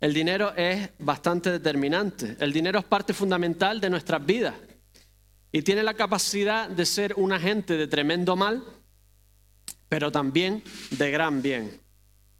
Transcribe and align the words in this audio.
El 0.00 0.14
dinero 0.14 0.52
es 0.56 0.90
bastante 0.98 1.50
determinante. 1.50 2.36
El 2.38 2.52
dinero 2.52 2.78
es 2.78 2.84
parte 2.84 3.12
fundamental 3.12 3.80
de 3.80 3.90
nuestras 3.90 4.24
vidas 4.24 4.54
y 5.50 5.62
tiene 5.62 5.82
la 5.82 5.94
capacidad 5.94 6.68
de 6.68 6.86
ser 6.86 7.14
un 7.16 7.32
agente 7.32 7.76
de 7.76 7.88
tremendo 7.88 8.36
mal, 8.36 8.62
pero 9.88 10.12
también 10.12 10.62
de 10.90 11.10
gran 11.10 11.42
bien. 11.42 11.80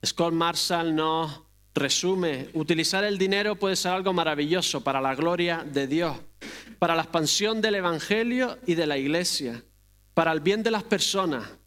Scott 0.05 0.33
Marshall 0.33 0.95
nos 0.95 1.43
resume, 1.75 2.49
utilizar 2.55 3.05
el 3.05 3.19
dinero 3.19 3.57
puede 3.57 3.77
ser 3.77 3.93
algo 3.93 4.13
maravilloso 4.13 4.83
para 4.83 5.01
la 5.01 5.15
gloria 5.15 5.65
de 5.65 5.87
Dios, 5.87 6.17
para 6.79 6.95
la 6.95 7.03
expansión 7.03 7.61
del 7.61 7.77
Evangelio 7.77 8.59
y 8.67 8.75
de 8.75 8.87
la 8.87 8.99
Iglesia, 8.99 9.65
para 10.15 10.33
el 10.33 10.41
bien 10.41 10.63
de 10.63 10.71
las 10.71 10.85
personas. 10.85 11.58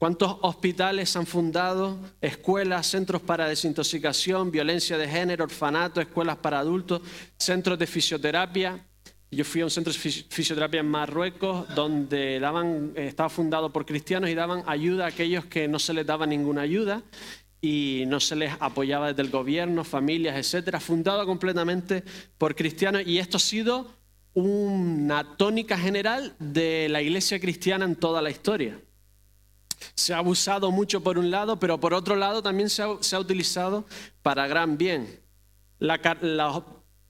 ¿Cuántos 0.00 0.38
hospitales 0.40 1.14
han 1.14 1.26
fundado? 1.26 1.98
Escuelas, 2.22 2.86
centros 2.86 3.20
para 3.20 3.46
desintoxicación, 3.46 4.50
violencia 4.50 4.96
de 4.96 5.06
género, 5.06 5.44
orfanatos, 5.44 6.02
escuelas 6.02 6.38
para 6.38 6.58
adultos, 6.58 7.02
centros 7.36 7.78
de 7.78 7.86
fisioterapia. 7.86 8.82
Yo 9.30 9.44
fui 9.44 9.60
a 9.60 9.64
un 9.64 9.70
centro 9.70 9.92
de 9.92 9.98
fisioterapia 9.98 10.80
en 10.80 10.86
Marruecos 10.86 11.68
donde 11.74 12.38
eh, 12.38 12.92
estaba 12.96 13.28
fundado 13.28 13.70
por 13.70 13.84
cristianos 13.84 14.30
y 14.30 14.34
daban 14.34 14.62
ayuda 14.66 15.04
a 15.04 15.08
aquellos 15.08 15.44
que 15.44 15.68
no 15.68 15.78
se 15.78 15.92
les 15.92 16.06
daba 16.06 16.26
ninguna 16.26 16.62
ayuda 16.62 17.02
y 17.60 18.04
no 18.06 18.20
se 18.20 18.36
les 18.36 18.54
apoyaba 18.58 19.08
desde 19.08 19.20
el 19.20 19.28
gobierno, 19.28 19.84
familias, 19.84 20.34
etcétera, 20.34 20.80
fundado 20.80 21.26
completamente 21.26 22.04
por 22.38 22.54
cristianos 22.54 23.02
y 23.04 23.18
esto 23.18 23.36
ha 23.36 23.40
sido 23.40 23.86
una 24.32 25.36
tónica 25.36 25.76
general 25.76 26.34
de 26.38 26.88
la 26.88 27.02
iglesia 27.02 27.38
cristiana 27.38 27.84
en 27.84 27.96
toda 27.96 28.22
la 28.22 28.30
historia. 28.30 28.80
Se 29.94 30.14
ha 30.14 30.18
abusado 30.18 30.70
mucho 30.70 31.02
por 31.02 31.18
un 31.18 31.30
lado, 31.30 31.58
pero 31.58 31.78
por 31.78 31.94
otro 31.94 32.16
lado 32.16 32.42
también 32.42 32.70
se 32.70 32.82
ha, 32.82 33.18
utilizado 33.18 33.86
para 34.22 34.46
gran 34.46 34.76
bien. 34.76 35.20
los 35.78 36.62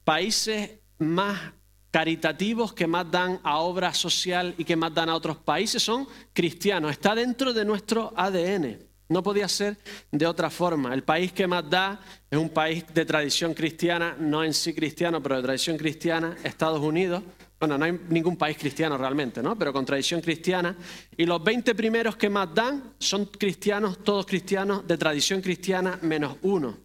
países 0.04 0.70
más 0.98 1.52
caritativos 1.90 2.72
que 2.72 2.86
más 2.86 3.10
dan 3.10 3.40
a 3.42 3.58
obra 3.58 3.92
social 3.94 4.54
y 4.56 4.64
que 4.64 4.76
más 4.76 4.94
dan 4.94 5.08
a 5.08 5.14
otros 5.14 5.38
países 5.38 5.82
son 5.82 6.06
cristianos. 6.32 6.92
Está 6.92 7.14
dentro 7.14 7.52
de 7.52 7.64
nuestro 7.64 8.12
ADN. 8.16 8.78
No 9.08 9.24
podía 9.24 9.48
ser 9.48 9.76
de 10.12 10.24
otra 10.24 10.50
forma. 10.50 10.94
El 10.94 11.02
país 11.02 11.32
que 11.32 11.48
más 11.48 11.68
da 11.68 12.00
es 12.30 12.38
un 12.38 12.48
país 12.48 12.84
de 12.94 13.04
tradición 13.04 13.54
cristiana, 13.54 14.16
no 14.16 14.44
en 14.44 14.54
sí 14.54 14.72
cristiano, 14.72 15.20
pero 15.20 15.36
de 15.36 15.42
tradición 15.42 15.76
cristiana, 15.76 16.36
Estados 16.44 16.80
Unidos. 16.80 17.24
Bueno, 17.60 17.76
no 17.76 17.84
hay 17.84 18.00
ningún 18.08 18.38
país 18.38 18.56
cristiano 18.56 18.96
realmente, 18.96 19.42
¿no? 19.42 19.56
Pero 19.56 19.70
con 19.72 19.84
tradición 19.84 20.22
cristiana. 20.22 20.74
Y 21.14 21.26
los 21.26 21.44
20 21.44 21.74
primeros 21.74 22.16
que 22.16 22.30
más 22.30 22.54
dan 22.54 22.94
son 22.98 23.26
cristianos, 23.26 24.02
todos 24.02 24.24
cristianos, 24.24 24.86
de 24.88 24.96
tradición 24.96 25.42
cristiana, 25.42 25.98
menos 26.00 26.38
uno. 26.40 26.78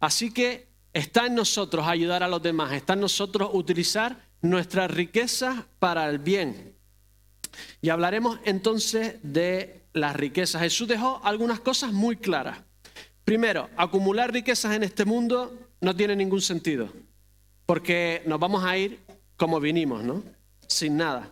Así 0.00 0.30
que 0.30 0.68
está 0.92 1.26
en 1.26 1.34
nosotros 1.34 1.86
ayudar 1.86 2.22
a 2.22 2.28
los 2.28 2.42
demás, 2.42 2.72
está 2.72 2.92
en 2.92 3.00
nosotros 3.00 3.48
utilizar 3.54 4.28
nuestras 4.42 4.90
riquezas 4.90 5.64
para 5.78 6.08
el 6.10 6.18
bien. 6.18 6.74
Y 7.80 7.88
hablaremos 7.88 8.38
entonces 8.44 9.16
de 9.22 9.86
las 9.94 10.14
riquezas. 10.14 10.60
Jesús 10.60 10.88
dejó 10.88 11.20
algunas 11.24 11.60
cosas 11.60 11.92
muy 11.92 12.16
claras. 12.16 12.58
Primero, 13.24 13.70
acumular 13.76 14.32
riquezas 14.32 14.74
en 14.74 14.82
este 14.82 15.04
mundo 15.04 15.70
no 15.80 15.96
tiene 15.96 16.16
ningún 16.16 16.40
sentido, 16.40 16.88
porque 17.66 18.22
nos 18.26 18.38
vamos 18.38 18.64
a 18.64 18.76
ir 18.76 19.00
como 19.42 19.58
vinimos, 19.58 20.04
¿no? 20.04 20.22
Sin 20.68 20.96
nada. 20.96 21.28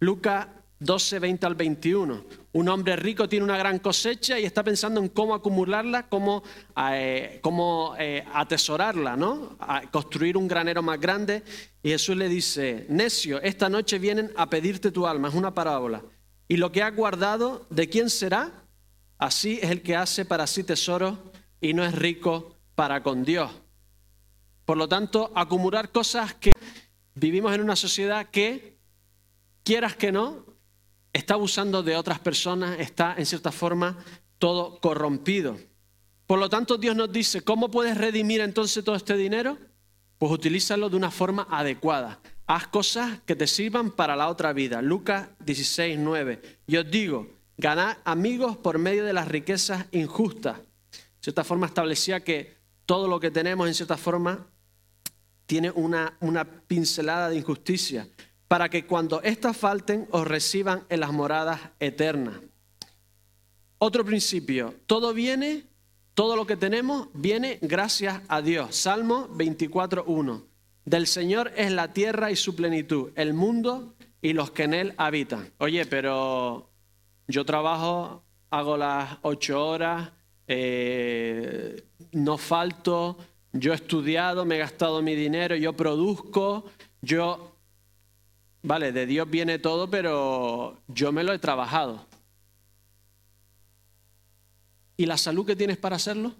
Lucas 0.00 0.46
12, 0.78 1.18
20 1.18 1.44
al 1.44 1.54
21. 1.54 2.24
Un 2.52 2.68
hombre 2.70 2.96
rico 2.96 3.28
tiene 3.28 3.44
una 3.44 3.58
gran 3.58 3.78
cosecha 3.78 4.40
y 4.40 4.46
está 4.46 4.64
pensando 4.64 5.02
en 5.02 5.10
cómo 5.10 5.34
acumularla, 5.34 6.08
cómo, 6.08 6.42
eh, 6.90 7.40
cómo 7.42 7.94
eh, 7.98 8.24
atesorarla, 8.32 9.18
¿no? 9.18 9.58
Construir 9.90 10.38
un 10.38 10.48
granero 10.48 10.82
más 10.82 10.98
grande. 10.98 11.42
Y 11.82 11.90
Jesús 11.90 12.16
le 12.16 12.30
dice, 12.30 12.86
necio, 12.88 13.38
esta 13.42 13.68
noche 13.68 13.98
vienen 13.98 14.32
a 14.34 14.48
pedirte 14.48 14.90
tu 14.90 15.06
alma, 15.06 15.28
es 15.28 15.34
una 15.34 15.52
parábola. 15.52 16.02
Y 16.48 16.56
lo 16.56 16.72
que 16.72 16.82
has 16.82 16.96
guardado, 16.96 17.66
¿de 17.68 17.86
quién 17.86 18.08
será? 18.08 18.64
Así 19.18 19.58
es 19.60 19.70
el 19.70 19.82
que 19.82 19.94
hace 19.94 20.24
para 20.24 20.46
sí 20.46 20.64
tesoro 20.64 21.18
y 21.60 21.74
no 21.74 21.84
es 21.84 21.94
rico 21.94 22.56
para 22.74 23.02
con 23.02 23.26
Dios. 23.26 23.50
Por 24.64 24.78
lo 24.78 24.88
tanto, 24.88 25.30
acumular 25.34 25.90
cosas 25.90 26.32
que 26.32 26.52
vivimos 27.14 27.54
en 27.54 27.60
una 27.60 27.76
sociedad 27.76 28.28
que, 28.30 28.76
quieras 29.64 29.96
que 29.96 30.12
no, 30.12 30.44
está 31.12 31.34
abusando 31.34 31.82
de 31.82 31.96
otras 31.96 32.18
personas, 32.18 32.78
está 32.80 33.14
en 33.16 33.26
cierta 33.26 33.52
forma 33.52 33.98
todo 34.38 34.80
corrompido. 34.80 35.58
Por 36.26 36.38
lo 36.38 36.48
tanto, 36.48 36.78
Dios 36.78 36.96
nos 36.96 37.12
dice, 37.12 37.42
¿cómo 37.42 37.70
puedes 37.70 37.96
redimir 37.96 38.40
entonces 38.40 38.82
todo 38.82 38.96
este 38.96 39.16
dinero? 39.16 39.58
Pues 40.18 40.32
utilízalo 40.32 40.88
de 40.88 40.96
una 40.96 41.10
forma 41.10 41.46
adecuada. 41.50 42.20
Haz 42.46 42.68
cosas 42.68 43.20
que 43.26 43.36
te 43.36 43.46
sirvan 43.46 43.90
para 43.90 44.16
la 44.16 44.28
otra 44.28 44.52
vida. 44.52 44.82
Lucas 44.82 45.28
16, 45.40 45.98
9. 45.98 46.60
Y 46.66 46.76
os 46.76 46.90
digo, 46.90 47.28
ganad 47.56 47.98
amigos 48.04 48.56
por 48.56 48.78
medio 48.78 49.04
de 49.04 49.12
las 49.12 49.28
riquezas 49.28 49.86
injustas. 49.92 50.58
De 50.58 50.98
cierta 51.20 51.44
forma 51.44 51.66
establecía 51.66 52.24
que 52.24 52.56
todo 52.86 53.08
lo 53.08 53.20
que 53.20 53.30
tenemos, 53.30 53.68
en 53.68 53.74
cierta 53.74 53.96
forma, 53.96 54.46
tiene 55.52 55.70
una, 55.70 56.16
una 56.20 56.46
pincelada 56.46 57.28
de 57.28 57.36
injusticia 57.36 58.08
para 58.48 58.70
que 58.70 58.86
cuando 58.86 59.20
éstas 59.20 59.54
falten 59.54 60.08
os 60.10 60.26
reciban 60.26 60.86
en 60.88 61.00
las 61.00 61.12
moradas 61.12 61.60
eternas. 61.78 62.40
Otro 63.76 64.02
principio, 64.02 64.74
todo 64.86 65.12
viene, 65.12 65.66
todo 66.14 66.36
lo 66.36 66.46
que 66.46 66.56
tenemos 66.56 67.08
viene 67.12 67.58
gracias 67.60 68.22
a 68.28 68.40
Dios. 68.40 68.74
Salmo 68.74 69.28
24.1. 69.28 70.42
Del 70.86 71.06
Señor 71.06 71.52
es 71.54 71.70
la 71.70 71.92
tierra 71.92 72.30
y 72.30 72.36
su 72.36 72.56
plenitud, 72.56 73.10
el 73.14 73.34
mundo 73.34 73.94
y 74.22 74.32
los 74.32 74.52
que 74.52 74.62
en 74.62 74.72
él 74.72 74.94
habitan. 74.96 75.52
Oye, 75.58 75.84
pero 75.84 76.70
yo 77.28 77.44
trabajo, 77.44 78.24
hago 78.48 78.78
las 78.78 79.18
ocho 79.20 79.68
horas, 79.68 80.12
eh, 80.46 81.84
no 82.12 82.38
falto, 82.38 83.18
yo 83.52 83.72
he 83.72 83.76
estudiado, 83.76 84.44
me 84.44 84.56
he 84.56 84.58
gastado 84.58 85.02
mi 85.02 85.14
dinero, 85.14 85.56
yo 85.56 85.72
produzco, 85.74 86.64
yo 87.00 87.52
Vale, 88.62 88.92
de 88.92 89.06
Dios 89.06 89.28
viene 89.28 89.58
todo, 89.58 89.90
pero 89.90 90.80
yo 90.86 91.10
me 91.10 91.24
lo 91.24 91.32
he 91.32 91.38
trabajado. 91.38 92.06
¿Y 94.96 95.06
la 95.06 95.16
salud 95.16 95.44
que 95.44 95.56
tienes 95.56 95.78
para 95.78 95.96
hacerlo? 95.96 96.32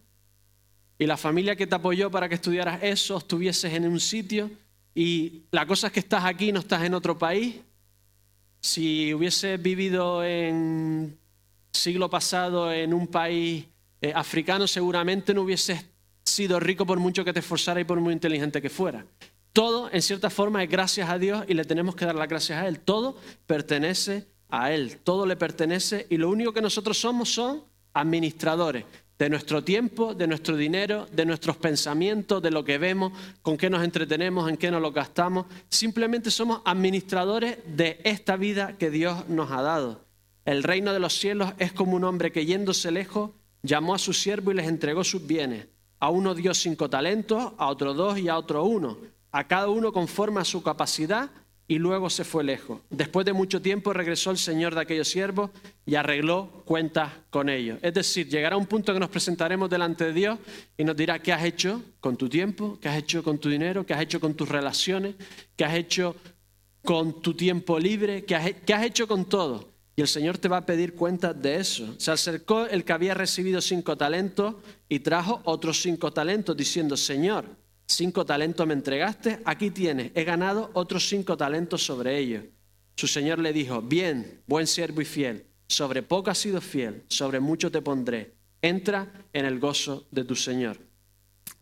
¿Y 0.98 1.06
la 1.06 1.16
familia 1.16 1.56
que 1.56 1.66
te 1.66 1.74
apoyó 1.74 2.10
para 2.12 2.28
que 2.28 2.36
estudiaras 2.36 2.80
eso, 2.82 3.18
estuvieses 3.18 3.72
en 3.74 3.88
un 3.88 3.98
sitio? 3.98 4.50
¿Y 4.94 5.42
la 5.50 5.66
cosa 5.66 5.88
es 5.88 5.92
que 5.92 6.00
estás 6.00 6.24
aquí, 6.24 6.52
no 6.52 6.60
estás 6.60 6.84
en 6.84 6.94
otro 6.94 7.18
país? 7.18 7.56
Si 8.60 9.12
hubieses 9.12 9.60
vivido 9.60 10.22
en 10.22 11.18
siglo 11.72 12.08
pasado 12.08 12.72
en 12.72 12.94
un 12.94 13.08
país 13.08 13.66
eh, 14.00 14.12
africano, 14.14 14.68
seguramente 14.68 15.34
no 15.34 15.42
hubieses 15.42 15.84
sido 16.32 16.59
rico 16.59 16.87
por 16.87 16.98
mucho 16.98 17.25
que 17.25 17.32
te 17.32 17.41
esforzara 17.41 17.81
y 17.81 17.84
por 17.84 18.00
muy 18.00 18.12
inteligente 18.12 18.60
que 18.60 18.70
fuera. 18.70 19.06
Todo, 19.53 19.91
en 19.93 20.03
cierta 20.03 20.31
forma, 20.31 20.62
es 20.62 20.70
gracias 20.70 21.10
a 21.10 21.19
Dios 21.19 21.44
y 21.47 21.54
le 21.54 21.65
tenemos 21.65 21.94
que 21.94 22.06
dar 22.06 22.15
las 22.15 22.28
gracias 22.28 22.59
a 22.59 22.69
Él. 22.69 22.81
Todo 22.81 23.16
pertenece 23.47 24.26
a 24.48 24.72
Él, 24.72 24.98
todo 25.04 25.26
le 25.26 25.37
pertenece 25.37 26.06
y 26.10 26.16
lo 26.16 26.31
único 26.31 26.53
que 26.53 26.62
nosotros 26.62 26.98
somos 26.98 27.32
son 27.32 27.62
administradores 27.92 28.84
de 29.19 29.31
nuestro 29.31 29.62
tiempo, 29.62 30.15
de 30.15 30.26
nuestro 30.26 30.56
dinero, 30.56 31.06
de 31.12 31.25
nuestros 31.25 31.56
pensamientos, 31.56 32.42
de 32.42 32.50
lo 32.50 32.65
que 32.65 32.78
vemos, 32.78 33.12
con 33.41 33.56
qué 33.56 33.71
nos 33.71 33.84
entretenemos, 33.84 34.48
en 34.48 34.56
qué 34.56 34.71
nos 34.71 34.82
lo 34.82 34.91
gastamos. 34.91 35.47
Simplemente 35.69 36.31
somos 36.31 36.60
administradores 36.65 37.59
de 37.66 38.00
esta 38.04 38.37
vida 38.37 38.76
que 38.78 38.91
Dios 38.91 39.28
nos 39.28 39.53
ha 39.53 39.62
dado. 39.62 40.04
El 40.44 40.65
reino 40.65 40.92
de 40.92 40.98
los 40.98 41.15
cielos 41.15 41.53
es 41.59 41.72
como 41.72 41.94
un 41.94 42.04
hombre 42.04 42.32
que 42.32 42.47
yéndose 42.47 42.91
lejos 42.91 43.31
llamó 43.62 43.94
a 43.94 43.98
su 43.98 44.12
siervo 44.12 44.50
y 44.50 44.54
les 44.54 44.66
entregó 44.66 45.04
sus 45.04 45.25
bienes. 45.25 45.66
A 46.02 46.10
uno 46.10 46.34
dio 46.34 46.52
cinco 46.52 46.90
talentos, 46.90 47.52
a 47.56 47.68
otro 47.68 47.94
dos 47.94 48.18
y 48.18 48.28
a 48.28 48.36
otro 48.36 48.65
uno 48.65 48.98
a 49.32 49.48
cada 49.48 49.68
uno 49.68 49.92
conforme 49.92 50.41
a 50.41 50.44
su 50.44 50.62
capacidad 50.62 51.30
y 51.66 51.78
luego 51.78 52.10
se 52.10 52.22
fue 52.22 52.44
lejos. 52.44 52.80
Después 52.91 53.24
de 53.24 53.32
mucho 53.32 53.62
tiempo 53.62 53.94
regresó 53.94 54.30
el 54.30 54.36
Señor 54.36 54.74
de 54.74 54.82
aquellos 54.82 55.09
siervos 55.09 55.50
y 55.86 55.94
arregló 55.94 56.62
cuentas 56.66 57.10
con 57.30 57.48
ellos. 57.48 57.78
Es 57.80 57.94
decir, 57.94 58.28
llegará 58.28 58.59
un 58.59 58.66
punto 58.66 58.92
que 58.92 59.00
nos 59.00 59.09
presentaremos 59.09 59.71
delante 59.71 60.04
de 60.04 60.12
Dios 60.12 60.38
y 60.77 60.84
nos 60.84 60.94
dirá 60.94 61.21
qué 61.21 61.32
has 61.32 61.44
hecho 61.44 61.82
con 61.98 62.16
tu 62.16 62.28
tiempo, 62.28 62.78
qué 62.80 62.91
has 62.91 62.98
hecho 62.98 63.22
con 63.22 63.38
tu 63.38 63.48
dinero, 63.48 63.86
qué 63.86 63.94
has 63.94 64.03
hecho 64.03 64.21
con 64.21 64.34
tus 64.34 64.48
relaciones, 64.48 65.15
qué 65.56 65.65
has 65.65 65.74
hecho 65.74 66.15
con 66.84 67.22
tu 67.22 67.32
tiempo 67.32 67.78
libre, 67.78 68.24
qué 68.24 68.34
has, 68.34 68.84
hecho 68.84 69.09
con 69.09 69.24
todo. 69.24 69.72
Y 69.94 70.00
el 70.00 70.09
Señor 70.09 70.39
te 70.39 70.48
va 70.48 70.59
a 70.59 70.66
pedir 70.66 70.94
cuentas 70.94 71.41
de 71.41 71.56
eso. 71.56 71.94
Se 71.98 72.10
acercó 72.10 72.66
el 72.66 72.84
que 72.84 72.92
había 72.92 73.15
recibido 73.15 73.60
cinco 73.60 73.97
talentos 73.97 74.54
y 74.89 75.00
trajo 75.00 75.42
otros 75.44 75.83
cinco 75.83 76.12
talentos 76.12 76.56
diciendo, 76.56 76.97
Señor, 76.97 77.44
Cinco 77.92 78.24
talentos 78.24 78.66
me 78.66 78.72
entregaste, 78.72 79.41
aquí 79.44 79.71
tienes, 79.71 80.12
he 80.15 80.24
ganado 80.24 80.71
otros 80.72 81.06
cinco 81.06 81.36
talentos 81.36 81.84
sobre 81.84 82.18
ellos. 82.18 82.44
Su 82.97 83.06
señor 83.06 83.39
le 83.39 83.53
dijo, 83.53 83.83
bien, 83.83 84.42
buen 84.47 84.66
siervo 84.66 85.03
y 85.03 85.04
fiel, 85.04 85.47
sobre 85.66 86.03
poco 86.03 86.30
has 86.30 86.39
sido 86.39 86.62
fiel, 86.62 87.04
sobre 87.09 87.39
mucho 87.39 87.71
te 87.71 87.83
pondré, 87.83 88.34
entra 88.62 89.12
en 89.34 89.44
el 89.44 89.59
gozo 89.59 90.06
de 90.10 90.24
tu 90.24 90.34
señor. 90.34 90.78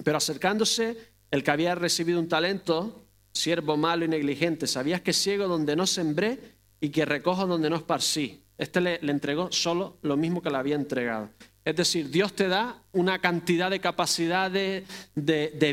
Pero 0.05 0.19
acercándose, 0.19 0.97
el 1.33 1.43
que 1.43 1.51
había 1.51 1.75
recibido 1.75 2.21
un 2.21 2.29
talento, 2.29 3.07
siervo 3.33 3.77
malo 3.77 4.05
y 4.05 4.09
negligente, 4.09 4.69
sabías 4.69 5.01
que 5.01 5.13
ciego 5.13 5.49
donde 5.49 5.75
no 5.75 5.87
sembré 5.87 6.60
y 6.81 6.89
que 6.91 7.05
recojo 7.05 7.47
donde 7.47 7.71
no 7.71 7.77
esparcí. 7.77 8.43
Este 8.59 8.81
le, 8.81 9.01
entregó 9.03 9.51
solo 9.53 9.99
lo 10.03 10.17
mismo 10.17 10.43
que 10.43 10.51
le 10.51 10.57
había 10.57 10.75
entregado. 10.75 11.31
Es 11.65 11.77
decir, 11.77 12.11
Dios 12.11 12.33
te 12.35 12.49
da 12.49 12.83
una 12.93 13.19
cantidad 13.19 13.71
de 13.71 13.81
capacidad 13.81 14.51
de, 14.51 14.85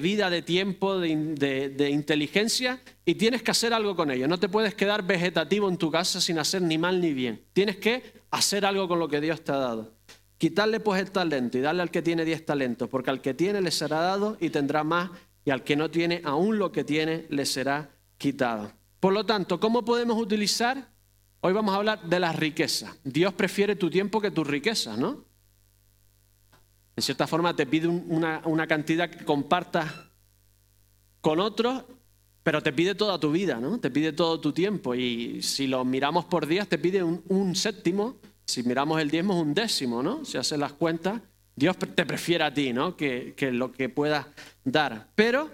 vida, 0.01 0.30
de 0.30 0.42
tiempo, 0.42 1.00
de, 1.00 1.69
de, 1.69 1.89
inteligencia 1.89 2.81
y 3.06 3.15
tienes 3.15 3.42
que 3.42 3.51
hacer 3.51 3.74
algo 3.74 3.95
con 3.95 4.12
ello. 4.12 4.27
No 4.27 4.39
te 4.39 4.50
puedes 4.50 4.75
quedar 4.75 5.04
vegetativo 5.04 5.69
en 5.69 5.77
tu 5.77 5.89
casa 5.92 6.19
sin 6.21 6.39
hacer 6.39 6.62
ni 6.62 6.77
mal 6.77 7.01
ni 7.01 7.13
bien. 7.13 7.42
Tienes 7.54 7.77
que 7.77 8.04
hacer 8.31 8.65
algo 8.65 8.88
con 8.88 9.00
lo 9.00 9.07
que 9.07 9.21
Dios 9.21 9.42
te 9.44 9.54
ha 9.54 9.57
dado. 9.57 9.94
Quitarle 10.38 10.80
pues 10.80 11.01
el 11.01 11.12
talento 11.12 11.57
y 11.57 11.62
darle 11.62 11.81
al 11.81 11.89
que 11.89 12.01
tiene 12.01 12.24
diez 12.24 12.45
talentos, 12.45 12.89
porque 12.89 13.09
al 13.09 13.21
que 13.21 13.33
tiene 13.33 13.62
le 13.62 13.71
será 13.71 14.01
dado 14.01 14.38
y 14.39 14.50
tendrá 14.50 14.83
más, 14.83 15.09
y 15.44 15.50
al 15.50 15.63
que 15.63 15.75
no 15.75 15.89
tiene 15.89 16.21
aún 16.24 16.59
lo 16.59 16.71
que 16.71 16.83
tiene 16.83 17.25
le 17.30 17.45
será 17.45 17.89
quitado. 18.18 18.71
Por 19.00 19.13
lo 19.13 19.25
tanto, 19.25 19.59
¿cómo 19.59 19.83
podemos 19.83 20.18
utilizar? 20.21 20.89
Hoy 21.47 21.53
vamos 21.53 21.73
a 21.73 21.77
hablar 21.77 22.01
de 22.03 22.19
las 22.19 22.35
riquezas. 22.35 22.94
Dios 23.05 23.33
prefiere 23.33 23.77
tu 23.77 23.89
tiempo 23.89 24.19
que 24.19 24.31
tus 24.31 24.45
riquezas, 24.45 24.97
¿no? 24.97 25.23
En 26.94 27.01
cierta 27.01 27.25
forma 27.25 27.55
te 27.55 27.65
pide 27.65 27.88
una, 27.88 28.67
cantidad 28.67 29.09
que 29.09 29.23
compartas 29.23 29.89
con 31.21 31.39
otros, 31.39 31.85
pero 32.44 32.61
te 32.61 32.73
pide 32.73 32.95
toda 32.95 33.17
tu 33.17 33.31
vida, 33.31 33.61
¿no? 33.61 33.79
Te 33.79 33.89
pide 33.89 34.11
todo 34.11 34.41
tu 34.41 34.51
tiempo. 34.51 34.94
Y 34.94 35.41
si 35.41 35.67
lo 35.67 35.85
miramos 35.85 36.25
por 36.25 36.47
días, 36.47 36.67
te 36.67 36.77
pide 36.77 37.01
un, 37.01 37.23
un 37.29 37.55
séptimo 37.55 38.17
si 38.45 38.63
miramos 38.63 38.99
el 38.99 39.09
diezmo 39.09 39.35
es 39.35 39.41
un 39.41 39.53
décimo, 39.53 40.03
¿no? 40.03 40.25
Si 40.25 40.38
haces 40.38 40.59
las 40.59 40.73
cuentas, 40.73 41.21
Dios 41.55 41.77
te 41.77 42.05
prefiere 42.05 42.44
a 42.44 42.53
ti, 42.53 42.73
¿no? 42.73 42.97
Que, 42.97 43.35
que 43.38 43.53
lo 43.53 43.71
que 43.71 43.88
puedas 43.88 44.25
dar. 44.65 45.07
Pero 45.15 45.49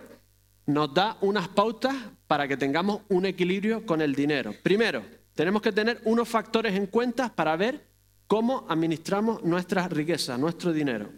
nos 0.65 0.91
da 0.91 1.19
unas 1.21 1.49
pautas 1.49 1.95
para 2.25 2.47
que 2.47 2.57
tengamos 2.57 3.01
un 3.09 3.27
equilibrio 3.27 3.85
con 3.85 4.01
el 4.01 4.15
dinero. 4.15 4.55
Primero, 4.63 5.03
tenemos 5.35 5.61
que 5.61 5.71
tener 5.71 6.01
unos 6.05 6.27
factores 6.27 6.75
en 6.75 6.87
cuenta 6.87 7.33
para 7.33 7.55
ver 7.55 7.85
cómo 8.27 8.65
administramos 8.69 9.43
nuestras 9.43 9.91
riquezas, 9.91 10.39
nuestro 10.39 10.71
dinero. 10.71 11.09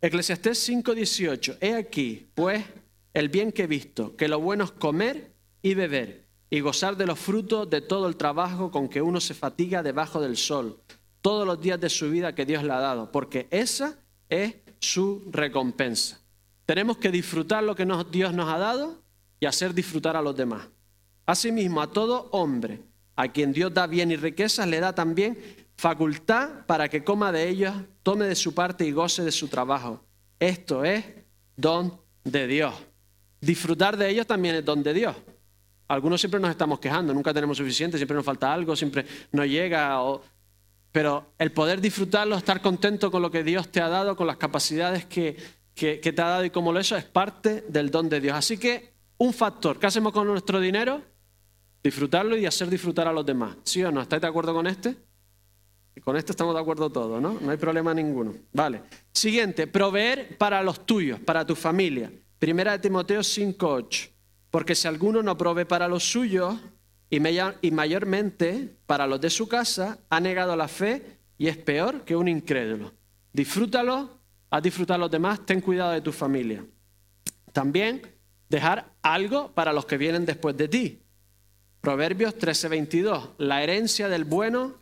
Eclesiastés 0.00 0.58
5:18. 0.58 1.56
He 1.60 1.74
aquí, 1.74 2.30
pues, 2.34 2.64
el 3.14 3.28
bien 3.28 3.52
que 3.52 3.64
he 3.64 3.66
visto, 3.66 4.16
que 4.16 4.28
lo 4.28 4.40
bueno 4.40 4.64
es 4.64 4.70
comer 4.70 5.32
y 5.62 5.74
beber 5.74 6.28
y 6.50 6.60
gozar 6.60 6.96
de 6.96 7.06
los 7.06 7.18
frutos 7.18 7.68
de 7.68 7.80
todo 7.80 8.08
el 8.08 8.16
trabajo 8.16 8.70
con 8.70 8.88
que 8.88 9.02
uno 9.02 9.20
se 9.20 9.34
fatiga 9.34 9.82
debajo 9.82 10.20
del 10.20 10.36
sol, 10.36 10.80
todos 11.20 11.46
los 11.46 11.60
días 11.60 11.80
de 11.80 11.90
su 11.90 12.10
vida 12.10 12.34
que 12.34 12.46
Dios 12.46 12.62
le 12.62 12.72
ha 12.72 12.80
dado, 12.80 13.10
porque 13.12 13.48
esa 13.50 13.98
es 14.28 14.54
su 14.78 15.24
recompensa. 15.30 16.20
Tenemos 16.64 16.98
que 16.98 17.10
disfrutar 17.10 17.64
lo 17.64 17.74
que 17.74 17.86
Dios 18.10 18.32
nos 18.32 18.52
ha 18.52 18.58
dado 18.58 19.02
y 19.40 19.46
hacer 19.46 19.74
disfrutar 19.74 20.16
a 20.16 20.22
los 20.22 20.36
demás. 20.36 20.68
Asimismo, 21.28 21.82
a 21.82 21.92
todo 21.92 22.30
hombre 22.32 22.80
a 23.14 23.28
quien 23.28 23.52
Dios 23.52 23.74
da 23.74 23.86
bien 23.86 24.10
y 24.10 24.16
riquezas, 24.16 24.66
le 24.66 24.80
da 24.80 24.94
también 24.94 25.36
facultad 25.76 26.64
para 26.64 26.88
que 26.88 27.04
coma 27.04 27.32
de 27.32 27.46
ellos, 27.50 27.74
tome 28.02 28.24
de 28.24 28.34
su 28.34 28.54
parte 28.54 28.86
y 28.86 28.92
goce 28.92 29.22
de 29.22 29.30
su 29.30 29.48
trabajo. 29.48 30.02
Esto 30.40 30.86
es 30.86 31.04
don 31.54 32.00
de 32.24 32.46
Dios. 32.46 32.72
Disfrutar 33.42 33.98
de 33.98 34.08
ellos 34.08 34.26
también 34.26 34.54
es 34.54 34.64
don 34.64 34.82
de 34.82 34.94
Dios. 34.94 35.14
Algunos 35.88 36.18
siempre 36.18 36.40
nos 36.40 36.48
estamos 36.48 36.80
quejando, 36.80 37.12
nunca 37.12 37.34
tenemos 37.34 37.58
suficiente, 37.58 37.98
siempre 37.98 38.16
nos 38.16 38.24
falta 38.24 38.50
algo, 38.50 38.74
siempre 38.74 39.04
no 39.30 39.44
llega. 39.44 40.00
Pero 40.92 41.34
el 41.38 41.52
poder 41.52 41.82
disfrutarlo, 41.82 42.36
estar 42.36 42.62
contento 42.62 43.10
con 43.10 43.20
lo 43.20 43.30
que 43.30 43.44
Dios 43.44 43.70
te 43.70 43.82
ha 43.82 43.88
dado, 43.90 44.16
con 44.16 44.26
las 44.26 44.38
capacidades 44.38 45.04
que, 45.04 45.36
que, 45.74 45.98
te 45.98 46.22
ha 46.22 46.28
dado 46.28 46.46
y 46.46 46.50
como 46.50 46.72
lo 46.72 46.80
eso, 46.80 46.96
es 46.96 47.04
parte 47.04 47.66
del 47.68 47.90
don 47.90 48.08
de 48.08 48.18
Dios. 48.18 48.34
Así 48.34 48.56
que 48.56 48.94
un 49.18 49.34
factor, 49.34 49.78
¿qué 49.78 49.88
hacemos 49.88 50.14
con 50.14 50.26
nuestro 50.26 50.58
dinero? 50.58 51.02
Disfrutarlo 51.82 52.36
y 52.36 52.46
hacer 52.46 52.68
disfrutar 52.68 53.06
a 53.08 53.12
los 53.12 53.24
demás. 53.24 53.56
¿Sí 53.64 53.82
o 53.82 53.90
no? 53.90 54.02
¿Estáis 54.02 54.22
de 54.22 54.28
acuerdo 54.28 54.52
con 54.52 54.66
este? 54.66 54.96
Con 56.02 56.16
este 56.16 56.32
estamos 56.32 56.54
de 56.54 56.60
acuerdo 56.60 56.90
todos, 56.90 57.20
¿no? 57.20 57.38
No 57.40 57.50
hay 57.50 57.56
problema 57.56 57.92
ninguno. 57.92 58.34
Vale. 58.52 58.82
Siguiente, 59.12 59.66
proveer 59.66 60.36
para 60.38 60.62
los 60.62 60.86
tuyos, 60.86 61.18
para 61.20 61.44
tu 61.44 61.54
familia. 61.54 62.10
Primera 62.38 62.72
de 62.72 62.78
Timoteo 62.78 63.20
5.8. 63.20 64.10
Porque 64.50 64.74
si 64.74 64.88
alguno 64.88 65.22
no 65.22 65.36
provee 65.36 65.64
para 65.64 65.88
los 65.88 66.04
suyos 66.04 66.54
y, 67.10 67.20
mayormente 67.70 68.76
para 68.86 69.06
los 69.06 69.20
de 69.20 69.30
su 69.30 69.48
casa, 69.48 69.98
ha 70.08 70.20
negado 70.20 70.56
la 70.56 70.68
fe 70.68 71.18
y 71.36 71.48
es 71.48 71.56
peor 71.56 72.04
que 72.04 72.16
un 72.16 72.28
incrédulo. 72.28 72.92
Disfrútalo, 73.32 74.18
haz 74.50 74.62
disfrutar 74.62 74.96
a 74.96 74.98
los 74.98 75.10
demás, 75.10 75.44
ten 75.44 75.60
cuidado 75.60 75.92
de 75.92 76.00
tu 76.00 76.12
familia. 76.12 76.64
También 77.52 78.02
dejar 78.48 78.92
algo 79.02 79.52
para 79.52 79.72
los 79.72 79.84
que 79.84 79.98
vienen 79.98 80.24
después 80.24 80.56
de 80.56 80.68
ti. 80.68 81.02
Proverbios 81.80 82.34
13:22, 82.36 83.34
la 83.38 83.62
herencia 83.62 84.08
del 84.08 84.24
bueno 84.24 84.74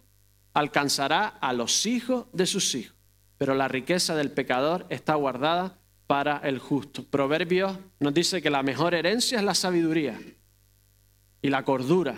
alcanzará 0.55 1.29
a 1.29 1.53
los 1.53 1.87
hijos 1.87 2.27
de 2.33 2.47
sus 2.47 2.75
hijos, 2.75 2.95
pero 3.39 3.55
la 3.55 3.69
riqueza 3.69 4.15
del 4.17 4.31
pecador 4.31 4.87
está 4.89 5.15
guardada 5.15 5.79
para 6.07 6.39
el 6.39 6.59
justo. 6.59 7.05
Proverbios 7.05 7.79
nos 8.01 8.15
dice 8.15 8.41
que 8.41 8.51
la 8.51 8.63
mejor 8.63 8.95
herencia 8.95 9.39
es 9.39 9.45
la 9.45 9.55
sabiduría 9.55 10.19
y 11.43 11.51
la 11.51 11.65
cordura. 11.65 12.15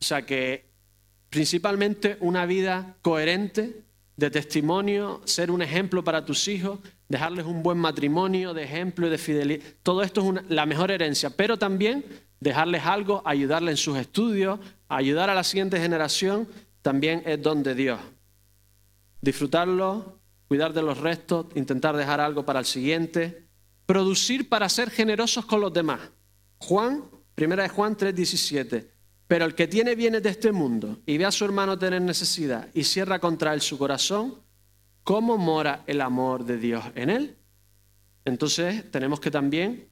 O 0.00 0.04
sea 0.04 0.24
que 0.24 0.70
principalmente 1.28 2.16
una 2.20 2.46
vida 2.46 2.96
coherente, 3.02 3.82
de 4.16 4.30
testimonio, 4.30 5.20
ser 5.24 5.50
un 5.50 5.62
ejemplo 5.62 6.04
para 6.04 6.24
tus 6.24 6.46
hijos, 6.48 6.78
dejarles 7.08 7.46
un 7.46 7.62
buen 7.62 7.78
matrimonio 7.78 8.54
de 8.54 8.64
ejemplo 8.64 9.06
y 9.06 9.10
de 9.10 9.18
fidelidad. 9.18 9.64
Todo 9.82 10.02
esto 10.02 10.34
es 10.34 10.50
la 10.50 10.66
mejor 10.66 10.90
herencia, 10.90 11.30
pero 11.30 11.58
también 11.58 12.04
dejarles 12.42 12.84
algo, 12.84 13.22
ayudarles 13.24 13.72
en 13.72 13.76
sus 13.76 13.96
estudios, 13.98 14.58
ayudar 14.88 15.30
a 15.30 15.34
la 15.34 15.44
siguiente 15.44 15.80
generación, 15.80 16.48
también 16.82 17.22
es 17.24 17.40
don 17.40 17.62
de 17.62 17.74
Dios. 17.74 18.00
Disfrutarlo 19.20 20.22
cuidar 20.52 20.74
de 20.74 20.82
los 20.82 20.98
restos, 20.98 21.46
intentar 21.54 21.96
dejar 21.96 22.20
algo 22.20 22.44
para 22.44 22.58
el 22.58 22.66
siguiente, 22.66 23.48
producir 23.86 24.50
para 24.50 24.68
ser 24.68 24.90
generosos 24.90 25.46
con 25.46 25.62
los 25.62 25.72
demás. 25.72 25.98
Juan, 26.58 27.04
primera 27.34 27.62
de 27.62 27.70
Juan 27.70 27.96
3:17. 27.96 28.86
Pero 29.26 29.46
el 29.46 29.54
que 29.54 29.66
tiene 29.66 29.94
bienes 29.94 30.22
de 30.22 30.28
este 30.28 30.52
mundo 30.52 31.00
y 31.06 31.16
ve 31.16 31.24
a 31.24 31.32
su 31.32 31.46
hermano 31.46 31.78
tener 31.78 32.02
necesidad 32.02 32.68
y 32.74 32.84
cierra 32.84 33.18
contra 33.18 33.54
él 33.54 33.62
su 33.62 33.78
corazón, 33.78 34.42
¿cómo 35.02 35.38
mora 35.38 35.84
el 35.86 36.02
amor 36.02 36.44
de 36.44 36.58
Dios 36.58 36.84
en 36.96 37.08
él? 37.08 37.38
Entonces 38.26 38.90
tenemos 38.90 39.20
que 39.20 39.30
también 39.30 39.88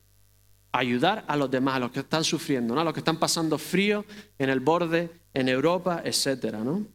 ayudar 0.73 1.25
a 1.27 1.37
los 1.37 1.51
demás, 1.51 1.77
a 1.77 1.81
los 1.81 1.91
que 1.91 2.01
están 2.01 2.25
sufriendo, 2.25 2.79
a 2.79 2.85
los 2.85 2.93
que 2.93 3.01
están 3.01 3.19
pasando 3.19 3.59
frío 3.59 4.05
en 4.39 4.51
el 4.51 4.61
borde, 4.61 5.11
en 5.35 5.49
Europa, 5.49 6.03
etc. 6.05 6.55
¿no? 6.65 6.87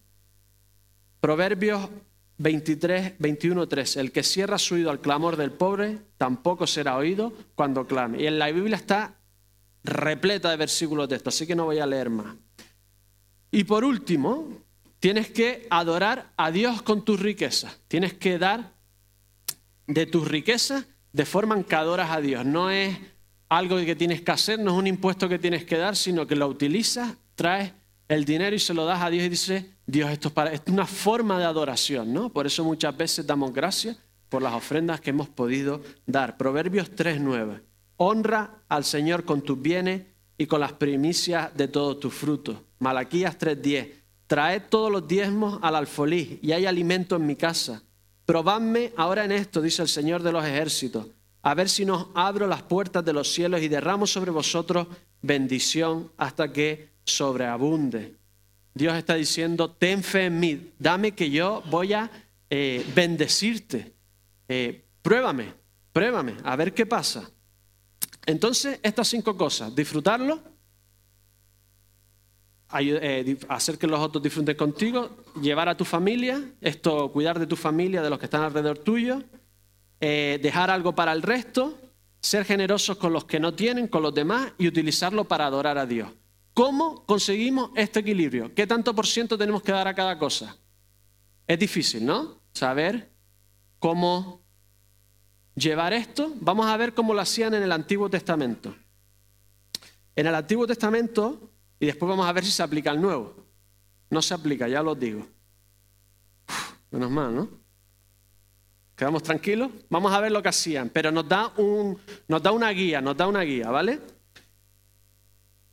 Proverbios 1.20 1.90
23, 2.38 3.14
21, 3.20 3.68
3. 3.68 3.98
El 3.98 4.12
que 4.12 4.24
cierra 4.24 4.58
su 4.58 4.76
oído 4.76 4.92
al 4.92 5.02
clamor 5.02 5.38
del 5.38 5.52
pobre, 5.52 6.00
tampoco 6.18 6.68
será 6.68 6.98
oído 6.98 7.34
cuando 7.56 7.88
clame. 7.88 8.22
Y 8.22 8.28
en 8.28 8.40
la 8.40 8.52
Biblia 8.52 8.76
está 8.76 9.16
repleta 9.84 10.50
de 10.50 10.58
versículos 10.58 11.08
de 11.08 11.18
esto, 11.18 11.30
así 11.30 11.46
que 11.46 11.56
no 11.56 11.66
voy 11.66 11.80
a 11.80 11.86
leer 11.86 12.10
más. 12.10 12.36
Y 13.52 13.64
por 13.64 13.86
último, 13.86 14.50
tienes 15.00 15.30
que 15.30 15.68
adorar 15.70 16.34
a 16.36 16.52
Dios 16.52 16.82
con 16.82 17.06
tus 17.06 17.20
riquezas. 17.20 17.80
Tienes 17.88 18.14
que 18.14 18.38
dar 18.38 18.74
de 19.88 20.06
tus 20.06 20.28
riquezas 20.28 20.86
de 21.14 21.26
forma 21.26 21.56
en 21.56 21.64
que 21.64 21.76
adoras 21.76 22.12
a 22.12 22.20
Dios. 22.20 22.46
No 22.46 22.70
es 22.70 22.98
algo 23.50 23.78
que 23.78 23.96
tienes 23.96 24.22
que 24.22 24.32
hacer, 24.32 24.60
no 24.60 24.72
es 24.72 24.78
un 24.78 24.88
impuesto 24.88 25.30
que 25.30 25.40
tienes 25.40 25.66
que 25.66 25.78
dar, 25.78 25.96
sino 25.96 26.26
que 26.26 26.36
lo 26.36 26.48
utilizas, 26.48 27.16
traes 27.36 27.74
el 28.08 28.26
dinero 28.26 28.56
y 28.56 28.60
se 28.60 28.74
lo 28.74 28.86
das 28.86 29.02
a 29.02 29.10
Dios 29.10 29.26
y 29.26 29.30
dices, 29.30 29.66
Dios, 29.86 30.10
esto 30.10 30.30
es, 30.30 30.34
para, 30.34 30.54
es 30.54 30.62
una 30.68 30.86
forma 30.86 31.40
de 31.40 31.46
adoración, 31.46 32.14
¿no? 32.14 32.30
Por 32.32 32.46
eso 32.48 32.64
muchas 32.64 32.96
veces 32.96 33.26
damos 33.26 33.54
gracias 33.54 33.98
por 34.30 34.42
las 34.42 34.54
ofrendas 34.54 35.02
que 35.02 35.12
hemos 35.12 35.30
podido 35.30 35.82
dar. 36.06 36.38
Proverbios 36.38 36.92
3.9. 36.92 37.62
Honra 37.98 38.64
al 38.68 38.84
Señor 38.84 39.26
con 39.26 39.42
tus 39.42 39.62
bienes 39.62 40.04
y 40.38 40.48
con 40.48 40.60
las 40.60 40.74
primicias 40.74 41.56
de 41.56 41.68
todos 41.68 42.00
tus 42.00 42.14
frutos. 42.14 42.58
Malaquías 42.80 43.38
3.10. 43.40 43.92
Traed 44.28 44.64
todos 44.70 44.92
los 44.92 45.08
diezmos 45.08 45.60
al 45.62 45.76
alfolí 45.76 46.40
y 46.42 46.52
hay 46.52 46.66
alimento 46.66 47.16
en 47.16 47.26
mi 47.26 47.36
casa. 47.36 47.84
Probadme 48.26 48.92
ahora 48.98 49.24
en 49.24 49.32
esto, 49.32 49.62
dice 49.62 49.84
el 49.84 49.88
Señor 49.88 50.24
de 50.24 50.32
los 50.32 50.44
ejércitos, 50.44 51.08
a 51.46 51.54
ver 51.54 51.70
si 51.70 51.86
nos 51.86 52.08
abro 52.16 52.48
las 52.48 52.64
puertas 52.64 53.06
de 53.06 53.14
los 53.14 53.32
cielos 53.32 53.62
y 53.62 53.68
derramo 53.68 54.08
sobre 54.08 54.32
vosotros 54.32 54.88
bendición 55.22 56.12
hasta 56.18 56.52
que 56.52 56.90
sobreabunde. 57.04 58.16
Dios 58.74 58.98
está 58.98 59.14
diciendo, 59.14 59.70
ten 59.70 60.04
fe 60.04 60.26
en 60.26 60.40
mí, 60.40 60.72
dame 60.80 61.12
que 61.12 61.30
yo 61.30 61.62
voy 61.70 61.94
a 61.94 62.10
eh, 62.50 62.84
bendecirte. 62.96 63.94
Eh, 64.50 64.86
pruébame, 65.04 65.54
pruébame, 65.94 66.34
a 66.44 66.56
ver 66.56 66.74
qué 66.74 66.88
pasa. 66.88 67.30
Entonces, 68.26 68.80
estas 68.82 69.08
cinco 69.08 69.38
cosas, 69.38 69.76
disfrutarlo, 69.76 70.42
eh, 72.80 73.38
hacer 73.50 73.78
que 73.78 73.86
los 73.86 74.00
otros 74.00 74.24
disfruten 74.24 74.58
contigo, 74.58 75.16
llevar 75.40 75.70
a 75.70 75.78
tu 75.78 75.86
familia, 75.86 76.42
esto, 76.60 77.12
cuidar 77.12 77.38
de 77.38 77.46
tu 77.46 77.56
familia, 77.56 78.02
de 78.02 78.10
los 78.10 78.18
que 78.18 78.26
están 78.26 78.42
alrededor 78.42 78.80
tuyo, 78.80 79.22
eh, 80.00 80.40
dejar 80.42 80.70
algo 80.70 80.94
para 80.94 81.12
el 81.14 81.22
resto, 81.22 81.78
ser 82.22 82.46
generosos 82.46 82.98
con 82.98 83.14
los 83.14 83.26
que 83.26 83.40
no 83.40 83.54
tienen, 83.54 83.88
con 83.88 84.02
los 84.02 84.14
demás 84.14 84.52
y 84.58 84.68
utilizarlo 84.68 85.26
para 85.26 85.46
adorar 85.46 85.78
a 85.78 85.86
Dios. 85.86 86.10
¿Cómo 86.54 87.06
conseguimos 87.06 87.72
este 87.76 88.00
equilibrio? 88.00 88.54
¿Qué 88.54 88.66
tanto 88.66 88.96
por 88.96 89.06
ciento 89.06 89.38
tenemos 89.38 89.62
que 89.62 89.72
dar 89.72 89.88
a 89.88 89.94
cada 89.94 90.18
cosa? 90.18 90.58
Es 91.46 91.60
difícil, 91.60 92.06
¿no? 92.06 92.42
Saber 92.54 93.12
cómo 93.80 94.42
llevar 95.56 95.94
esto. 95.94 96.34
Vamos 96.40 96.66
a 96.68 96.78
ver 96.78 96.94
cómo 96.94 97.14
lo 97.14 97.22
hacían 97.22 97.54
en 97.54 97.64
el 97.64 97.72
Antiguo 97.72 98.10
Testamento. 98.10 98.76
En 100.16 100.28
el 100.28 100.36
Antiguo 100.36 100.66
Testamento, 100.66 101.52
y 101.80 101.88
después 101.88 102.10
vamos 102.10 102.26
a 102.26 102.32
ver 102.32 102.46
si 102.46 102.52
se 102.52 102.64
aplica 102.64 102.90
al 102.90 103.02
Nuevo. 103.02 103.36
No 104.10 104.22
se 104.22 104.34
aplica, 104.34 104.68
ya 104.68 104.82
lo 104.82 104.96
digo. 104.96 105.28
menos 106.92 107.12
mal, 107.12 107.36
¿no? 107.36 107.65
¿Quedamos 108.96 109.24
tranquilos? 109.24 109.72
Vamos 109.90 110.14
a 110.14 110.20
ver 110.22 110.32
lo 110.32 110.42
que 110.42 110.50
hacían, 110.50 110.90
pero 110.90 111.12
nos 111.12 111.28
da, 111.28 111.52
un, 111.58 111.98
nos 112.28 112.42
da 112.42 112.52
una 112.52 112.70
guía, 112.70 113.02
nos 113.02 113.18
da 113.18 113.28
una 113.28 113.42
guía, 113.42 113.70
¿vale? 113.70 114.00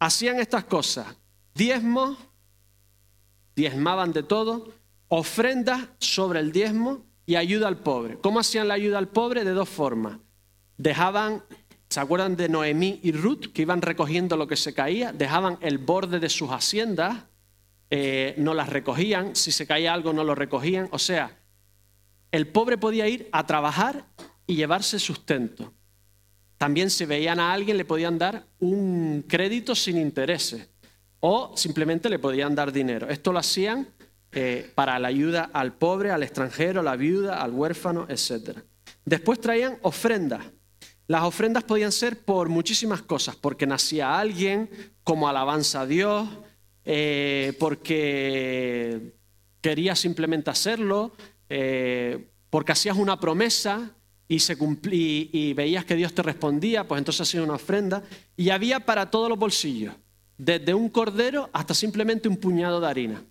hacían 0.03 0.41
estas 0.41 0.65
cosas. 0.65 1.07
Diezmos, 1.55 2.19
diezmaban 3.55 4.13
de 4.13 4.25
todo, 4.25 4.73
ofrendas 5.09 5.89
sobre 5.99 6.41
el 6.41 6.51
diezmo 6.51 7.05
y 7.25 7.37
ayuda 7.37 7.69
al 7.69 7.79
pobre. 7.79 8.19
¿Cómo 8.19 8.41
hacían 8.41 8.67
la 8.67 8.75
ayuda 8.75 8.99
al 8.99 9.09
pobre? 9.09 9.45
De 9.45 9.53
dos 9.53 9.69
formas. 9.69 10.19
Dejaban, 10.77 11.45
¿se 11.89 12.01
acuerdan 12.01 12.37
de 12.37 12.49
Noemí 12.49 12.99
y 13.03 13.13
Ruth 13.13 13.53
que 13.53 13.63
iban 13.63 13.81
recogiendo 13.81 14.37
lo 14.37 14.49
que 14.49 14.57
se 14.57 14.75
caía? 14.75 15.13
Dejaban 15.13 15.59
el 15.61 15.79
borde 15.79 16.19
de 16.19 16.29
sus 16.29 16.51
haciendas, 16.51 17.25
eh, 17.91 18.35
no 18.39 18.55
las 18.55 18.71
recogían, 18.71 19.37
si 19.37 19.53
se 19.53 19.67
caía 19.69 19.95
algo 19.95 20.13
no 20.13 20.25
lo 20.25 20.35
recogían. 20.35 20.89
O 20.91 20.99
sea, 20.99 21.39
el 22.33 22.49
pobre 22.49 22.79
podía 22.79 23.07
ir 23.07 23.29
a 23.31 23.47
trabajar 23.47 24.07
y 24.47 24.57
llevarse 24.57 24.99
sustento. 24.99 25.73
También 26.59 26.91
si 26.91 27.05
veían 27.05 27.39
a 27.39 27.53
alguien 27.53 27.77
le 27.77 27.85
podían 27.85 28.19
dar 28.19 28.47
un 28.59 29.25
crédito 29.29 29.75
sin 29.75 29.99
intereses 29.99 30.69
o 31.21 31.57
simplemente 31.57 32.09
le 32.09 32.19
podían 32.19 32.55
dar 32.55 32.73
dinero. 32.73 33.09
Esto 33.09 33.33
lo 33.33 33.39
hacían 33.39 33.89
eh, 34.33 34.71
para 34.75 34.99
la 34.99 35.09
ayuda 35.09 35.51
al 35.53 35.75
pobre, 35.75 36.11
al 36.11 36.23
extranjero, 36.23 36.81
a 36.81 36.83
la 36.83 36.97
viuda, 36.97 37.43
al 37.43 37.53
huérfano, 37.53 38.07
etc. 38.09 38.59
Después 39.05 39.41
traían 39.41 39.79
ofrendas. 39.83 40.45
Las 41.07 41.25
ofrendas 41.25 41.65
podían 41.65 41.93
ser 41.93 42.25
por 42.25 42.49
muchísimas 42.49 43.03
cosas, 43.03 43.37
porque 43.37 43.67
nacía 43.67 44.19
alguien, 44.19 44.71
como 45.05 45.29
alabanza 45.29 45.83
a 45.83 45.87
Dios, 45.87 46.29
eh, 46.85 47.55
porque 47.59 49.15
quería 49.61 49.95
simplemente 49.95 50.51
hacerlo, 50.51 51.13
eh, 51.55 52.31
porque 52.49 52.73
hacías 52.73 52.97
una 52.97 53.21
promesa, 53.21 53.95
y, 54.27 54.39
se 54.39 54.57
y 54.91 55.53
veías 55.53 55.85
que 55.85 55.95
Dios 55.95 56.15
te 56.15 56.23
respondía, 56.23 56.89
pues 56.89 56.99
entonces 56.99 57.29
hacía 57.29 57.43
una 57.43 57.55
ofrenda. 57.55 58.03
Y 58.39 58.49
había 58.49 58.81
para 58.81 59.11
todos 59.11 59.29
los 59.29 59.39
bolsillos, 59.39 59.95
desde 60.39 60.73
un 60.73 60.89
cordero 60.89 61.51
hasta 61.53 61.75
simplemente 61.75 62.27
un 62.31 62.39
puñado 62.39 62.81
de 62.81 62.87
harina. 62.87 63.23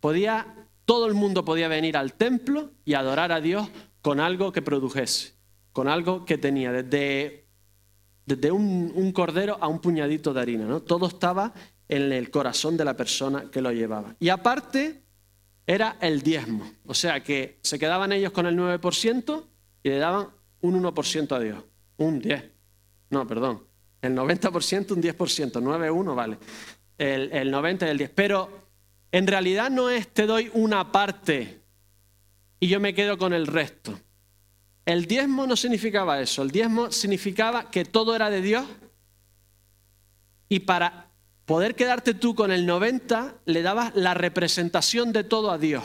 Podía, 0.00 0.68
todo 0.84 1.06
el 1.06 1.14
mundo 1.14 1.46
podía 1.46 1.68
venir 1.68 1.96
al 1.96 2.12
templo 2.12 2.70
y 2.84 2.92
adorar 2.92 3.32
a 3.32 3.40
Dios 3.40 3.66
con 4.02 4.20
algo 4.20 4.52
que 4.52 4.60
produjese, 4.60 5.32
con 5.72 5.88
algo 5.88 6.26
que 6.26 6.36
tenía, 6.36 6.70
desde, 6.70 7.46
desde 8.26 8.52
un, 8.52 8.92
un 8.94 9.12
cordero 9.12 9.56
a 9.58 9.68
un 9.68 9.80
puñadito 9.80 10.34
de 10.34 10.42
harina. 10.42 10.66
¿no? 10.66 10.82
Todo 10.82 11.06
estaba 11.06 11.54
en 11.88 12.12
el 12.12 12.30
corazón 12.30 12.76
de 12.76 12.84
la 12.84 12.94
persona 12.94 13.50
que 13.50 13.62
lo 13.62 13.72
llevaba. 13.72 14.16
Y 14.20 14.28
aparte 14.28 15.03
era 15.66 15.96
el 16.00 16.22
diezmo, 16.22 16.70
o 16.86 16.94
sea 16.94 17.22
que 17.22 17.58
se 17.62 17.78
quedaban 17.78 18.12
ellos 18.12 18.32
con 18.32 18.46
el 18.46 18.56
9% 18.56 19.44
y 19.82 19.88
le 19.88 19.96
daban 19.96 20.28
un 20.60 20.82
1% 20.82 21.32
a 21.32 21.40
Dios, 21.40 21.64
un 21.96 22.20
10. 22.20 22.44
No, 23.10 23.26
perdón, 23.26 23.64
el 24.02 24.14
90%, 24.14 24.92
un 24.92 25.02
10%, 25.02 25.60
9, 25.62 25.90
1, 25.90 26.14
vale. 26.14 26.38
El, 26.98 27.32
el 27.32 27.50
90 27.50 27.86
y 27.86 27.90
el 27.90 27.98
10. 27.98 28.10
Pero 28.14 28.68
en 29.12 29.26
realidad 29.26 29.70
no 29.70 29.90
es 29.90 30.08
te 30.08 30.26
doy 30.26 30.50
una 30.52 30.92
parte 30.92 31.60
y 32.60 32.68
yo 32.68 32.80
me 32.80 32.94
quedo 32.94 33.16
con 33.16 33.32
el 33.32 33.46
resto. 33.46 33.98
El 34.84 35.06
diezmo 35.06 35.46
no 35.46 35.56
significaba 35.56 36.20
eso, 36.20 36.42
el 36.42 36.50
diezmo 36.50 36.92
significaba 36.92 37.70
que 37.70 37.84
todo 37.86 38.14
era 38.14 38.28
de 38.28 38.42
Dios 38.42 38.66
y 40.48 40.60
para 40.60 41.03
poder 41.46 41.74
quedarte 41.74 42.14
tú 42.14 42.34
con 42.34 42.50
el 42.50 42.66
90 42.66 43.34
le 43.44 43.62
dabas 43.62 43.94
la 43.94 44.14
representación 44.14 45.12
de 45.12 45.24
todo 45.24 45.50
a 45.50 45.58
Dios. 45.58 45.84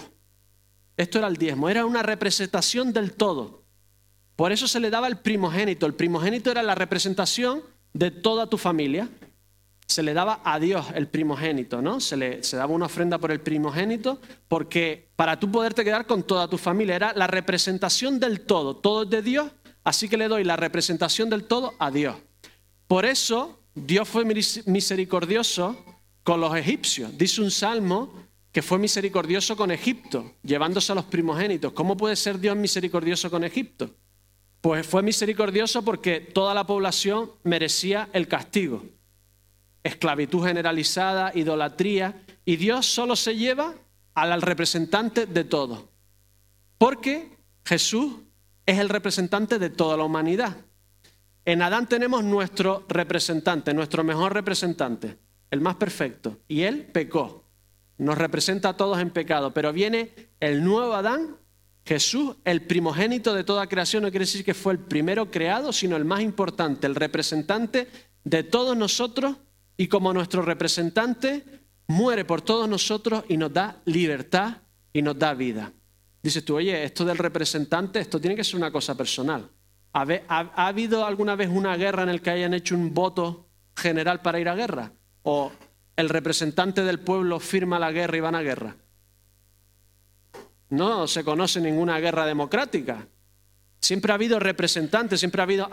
Esto 0.98 1.18
era 1.20 1.28
el 1.28 1.38
diezmo, 1.38 1.70
era 1.70 1.86
una 1.86 2.04
representación 2.04 2.92
del 2.94 3.14
todo. 3.14 3.64
Por 4.36 4.52
eso 4.52 4.68
se 4.68 4.80
le 4.80 4.90
daba 4.90 5.08
el 5.08 5.18
primogénito. 5.18 5.86
El 5.86 5.94
primogénito 5.94 6.52
era 6.52 6.64
la 6.64 6.76
representación 6.76 7.62
de 7.94 8.12
toda 8.12 8.48
tu 8.48 8.58
familia. 8.58 9.10
Se 9.86 10.04
le 10.04 10.14
daba 10.14 10.42
a 10.44 10.60
Dios 10.60 10.86
el 10.94 11.08
primogénito, 11.08 11.82
¿no? 11.82 12.00
Se 12.00 12.16
le 12.16 12.44
se 12.44 12.56
daba 12.56 12.74
una 12.74 12.86
ofrenda 12.86 13.18
por 13.18 13.32
el 13.32 13.42
primogénito 13.42 14.22
porque 14.48 15.10
para 15.16 15.40
tú 15.40 15.52
poderte 15.52 15.84
quedar 15.84 16.06
con 16.06 16.24
toda 16.24 16.48
tu 16.48 16.58
familia 16.58 16.96
era 16.96 17.14
la 17.14 17.28
representación 17.28 18.20
del 18.20 18.42
todo. 18.42 18.76
Todo 18.78 19.04
es 19.04 19.10
de 19.10 19.22
Dios, 19.22 19.52
así 19.84 20.08
que 20.08 20.18
le 20.18 20.28
doy 20.28 20.44
la 20.44 20.56
representación 20.56 21.30
del 21.30 21.44
todo 21.44 21.74
a 21.80 21.92
Dios. 21.92 22.16
Por 22.88 23.06
eso 23.06 23.59
Dios 23.86 24.08
fue 24.08 24.26
misericordioso 24.26 25.84
con 26.24 26.42
los 26.42 26.56
egipcios. 26.56 27.18
Dice 27.18 27.42
un 27.42 27.52
salmo 27.52 28.14
que 28.52 28.62
fue 28.62 28.80
misericordioso 28.80 29.56
con 29.56 29.72
Egipto, 29.72 30.34
llevándose 30.44 30.92
a 30.92 30.96
los 30.96 31.06
primogénitos. 31.06 31.74
¿Cómo 31.74 31.96
puede 31.96 32.16
ser 32.16 32.40
Dios 32.40 32.56
misericordioso 32.56 33.30
con 33.30 33.44
Egipto? 33.44 33.96
Pues 34.62 34.86
fue 34.86 35.02
misericordioso 35.02 35.84
porque 35.84 36.20
toda 36.20 36.54
la 36.54 36.66
población 36.66 37.32
merecía 37.44 38.10
el 38.14 38.28
castigo. 38.28 38.84
Esclavitud 39.84 40.46
generalizada, 40.46 41.32
idolatría, 41.36 42.24
y 42.44 42.58
Dios 42.58 42.86
solo 42.86 43.16
se 43.16 43.36
lleva 43.36 43.76
al 44.16 44.42
representante 44.42 45.26
de 45.26 45.44
todo. 45.44 45.90
Porque 46.78 47.38
Jesús 47.64 48.14
es 48.66 48.80
el 48.80 48.90
representante 48.90 49.60
de 49.60 49.70
toda 49.70 49.96
la 49.96 50.04
humanidad. 50.04 50.58
En 51.50 51.64
Adán 51.64 51.90
tenemos 51.90 52.24
nuestro 52.24 52.86
representante, 52.88 53.74
nuestro 53.74 54.04
mejor 54.04 54.36
representante, 54.36 55.18
el 55.50 55.62
más 55.62 55.78
perfecto, 55.78 56.38
y 56.48 56.62
él 56.62 56.84
pecó. 56.94 57.44
Nos 57.98 58.20
representa 58.20 58.70
a 58.70 58.78
todos 58.78 59.00
en 59.00 59.10
pecado, 59.10 59.52
pero 59.52 59.74
viene 59.74 60.12
el 60.40 60.64
nuevo 60.64 60.94
Adán 60.94 61.38
Jesús, 61.84 62.36
el 62.46 62.68
primogénito 62.68 63.34
de 63.34 63.44
toda 63.44 63.66
creación, 63.66 64.04
no 64.04 64.12
quiere 64.12 64.28
decir 64.28 64.46
que 64.46 64.54
fue 64.54 64.74
el 64.74 64.80
primero 64.80 65.32
creado, 65.32 65.74
sino 65.74 65.96
el 65.96 66.06
más 66.06 66.22
importante, 66.22 66.86
el 66.86 66.94
representante 66.94 67.88
de 68.24 68.44
todos 68.44 68.78
nosotros 68.78 69.36
y 69.76 69.88
como 69.88 70.14
nuestro 70.14 70.44
representante 70.44 71.44
muere 71.88 72.26
por 72.26 72.42
todos 72.44 72.70
nosotros 72.70 73.24
y 73.28 73.38
nos 73.38 73.52
da 73.52 73.82
libertad 73.86 74.58
y 74.94 75.02
nos 75.02 75.18
da 75.18 75.34
vida. 75.34 75.74
Dices 76.22 76.46
tú, 76.46 76.58
oye, 76.58 76.84
esto 76.84 77.04
del 77.06 77.18
representante, 77.18 78.00
esto 78.00 78.22
tiene 78.22 78.36
que 78.36 78.44
ser 78.44 78.58
una 78.58 78.72
cosa 78.72 78.96
personal. 78.96 79.50
¿Ha, 79.94 80.06
ha 80.30 80.68
habido 80.68 81.06
alguna 81.06 81.36
vez 81.36 81.50
una 81.50 81.76
guerra 81.76 82.04
en 82.04 82.12
la 82.12 82.20
que 82.20 82.30
hayan 82.30 82.54
hecho 82.54 82.76
un 82.76 82.94
voto 82.94 83.50
general 83.76 84.22
para 84.22 84.40
ir 84.40 84.50
a 84.50 84.56
guerra? 84.56 84.92
¿O 85.24 85.52
el 85.96 86.10
representante 86.10 86.84
del 86.84 87.00
pueblo 87.00 87.40
firma 87.40 87.80
la 87.80 87.92
guerra 87.92 88.18
y 88.18 88.22
van 88.22 88.36
a 88.36 88.42
guerra? 88.42 88.76
No 90.70 91.08
se 91.08 91.24
conoce 91.24 91.60
ninguna 91.60 92.00
guerra 92.00 92.26
democrática. 92.26 93.08
Siempre 93.82 94.12
ha 94.12 94.16
habido 94.16 94.40
representantes, 94.40 95.20
siempre 95.20 95.42
ha 95.42 95.44
habido 95.44 95.70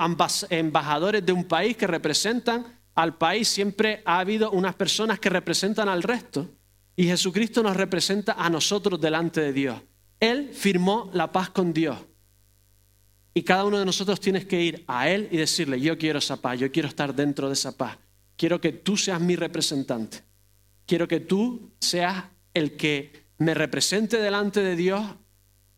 embajadores 0.51 1.27
de 1.27 1.33
un 1.33 1.45
país 1.45 1.77
que 1.77 1.87
representan 1.87 2.65
al 2.95 3.19
país, 3.19 3.49
siempre 3.49 4.03
ha 4.07 4.21
habido 4.21 4.51
unas 4.53 4.75
personas 4.75 5.21
que 5.21 5.29
representan 5.29 5.89
al 5.89 6.03
resto. 6.03 6.49
Y 6.95 7.05
Jesucristo 7.05 7.63
nos 7.63 7.77
representa 7.77 8.33
a 8.33 8.49
nosotros 8.49 8.99
delante 8.99 9.43
de 9.43 9.53
Dios. 9.53 9.83
Él 10.19 10.51
firmó 10.55 11.11
la 11.13 11.31
paz 11.31 11.51
con 11.51 11.75
Dios. 11.75 11.99
Y 13.37 13.43
cada 13.43 13.67
uno 13.67 13.79
de 13.79 13.85
nosotros 13.85 14.19
tienes 14.19 14.47
que 14.47 14.63
ir 14.63 14.83
a 14.87 15.11
Él 15.11 15.29
y 15.31 15.37
decirle, 15.37 15.79
yo 15.79 15.99
quiero 15.99 16.21
esa 16.21 16.41
paz, 16.41 16.59
yo 16.59 16.73
quiero 16.73 16.89
estar 16.89 17.15
dentro 17.15 17.49
de 17.49 17.53
esa 17.53 17.77
paz. 17.77 17.99
Quiero 18.35 18.63
que 18.63 18.73
tú 18.73 18.97
seas 18.97 19.21
mi 19.21 19.37
representante. 19.37 20.23
Quiero 20.87 21.07
que 21.07 21.21
tú 21.21 21.71
seas 21.79 22.25
el 22.55 22.79
que 22.79 23.27
me 23.37 23.53
represente 23.53 24.17
delante 24.23 24.61
de 24.63 24.75
Dios 24.75 25.05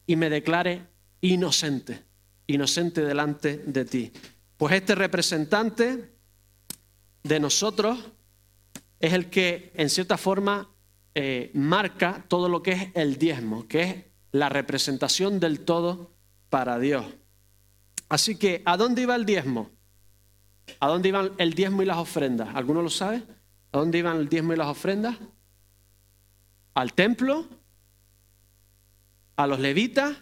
y 0.07 0.15
me 0.15 0.31
declare 0.31 0.87
inocente, 1.21 2.05
inocente 2.47 3.00
delante 3.00 3.57
de 3.67 3.85
ti. 3.85 4.12
Pues 4.57 4.75
este 4.75 4.95
representante 4.95 6.12
de 7.25 7.41
nosotros 7.41 7.99
es 9.00 9.15
el 9.15 9.31
que 9.31 9.73
en 9.75 9.91
cierta 9.91 10.17
forma 10.17 10.71
eh, 11.17 11.50
marca 11.55 12.25
todo 12.29 12.49
lo 12.49 12.62
que 12.62 12.71
es 12.71 12.88
el 12.95 13.19
diezmo, 13.19 13.67
que 13.67 13.83
es 13.83 13.97
la 14.31 14.49
representación 14.49 15.41
del 15.41 15.65
todo 15.65 16.12
para 16.50 16.79
Dios. 16.79 17.05
Así 18.09 18.37
que, 18.37 18.62
¿a 18.65 18.77
dónde 18.77 19.03
iba 19.03 19.15
el 19.15 19.27
diezmo? 19.27 19.71
¿A 20.81 20.88
dónde 20.88 21.09
iban 21.09 21.33
el 21.38 21.55
diezmo 21.55 21.83
y 21.83 21.87
las 21.87 21.99
ofrendas? 21.99 22.55
¿Alguno 22.55 22.83
lo 22.83 22.91
sabe? 22.91 23.23
¿A 23.73 23.79
dónde 23.79 23.99
iban 23.99 24.17
el 24.17 24.29
diezmo 24.29 24.53
y 24.53 24.57
las 24.57 24.69
ofrendas? 24.69 25.17
al 26.79 26.93
templo, 26.93 27.45
a 29.35 29.49
los 29.49 29.59
levitas 29.59 30.17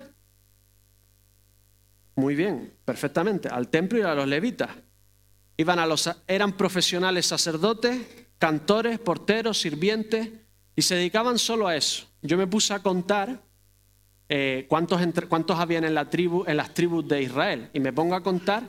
Muy 2.14 2.34
bien, 2.34 2.72
perfectamente, 2.82 3.48
al 3.48 3.68
templo 3.68 3.98
y 3.98 4.02
a 4.02 4.14
los 4.14 4.26
levitas. 4.26 4.70
Iban 5.58 5.78
a 5.78 5.84
los, 5.84 6.10
eran 6.26 6.56
profesionales 6.56 7.26
sacerdotes, 7.26 8.26
cantores, 8.38 8.98
porteros, 8.98 9.60
sirvientes, 9.60 10.30
y 10.74 10.80
se 10.80 10.94
dedicaban 10.94 11.38
solo 11.38 11.68
a 11.68 11.76
eso. 11.76 12.06
Yo 12.22 12.38
me 12.38 12.46
puse 12.46 12.72
a 12.72 12.82
contar 12.82 13.42
eh, 14.28 14.66
cuántos, 14.68 15.00
habían 15.58 15.84
en, 15.84 15.94
la 15.94 16.10
tribu, 16.10 16.44
en 16.46 16.56
las 16.56 16.74
tribus 16.74 17.06
de 17.06 17.22
Israel, 17.22 17.70
y 17.72 17.80
me 17.80 17.92
pongo 17.92 18.14
a 18.14 18.22
contar 18.22 18.64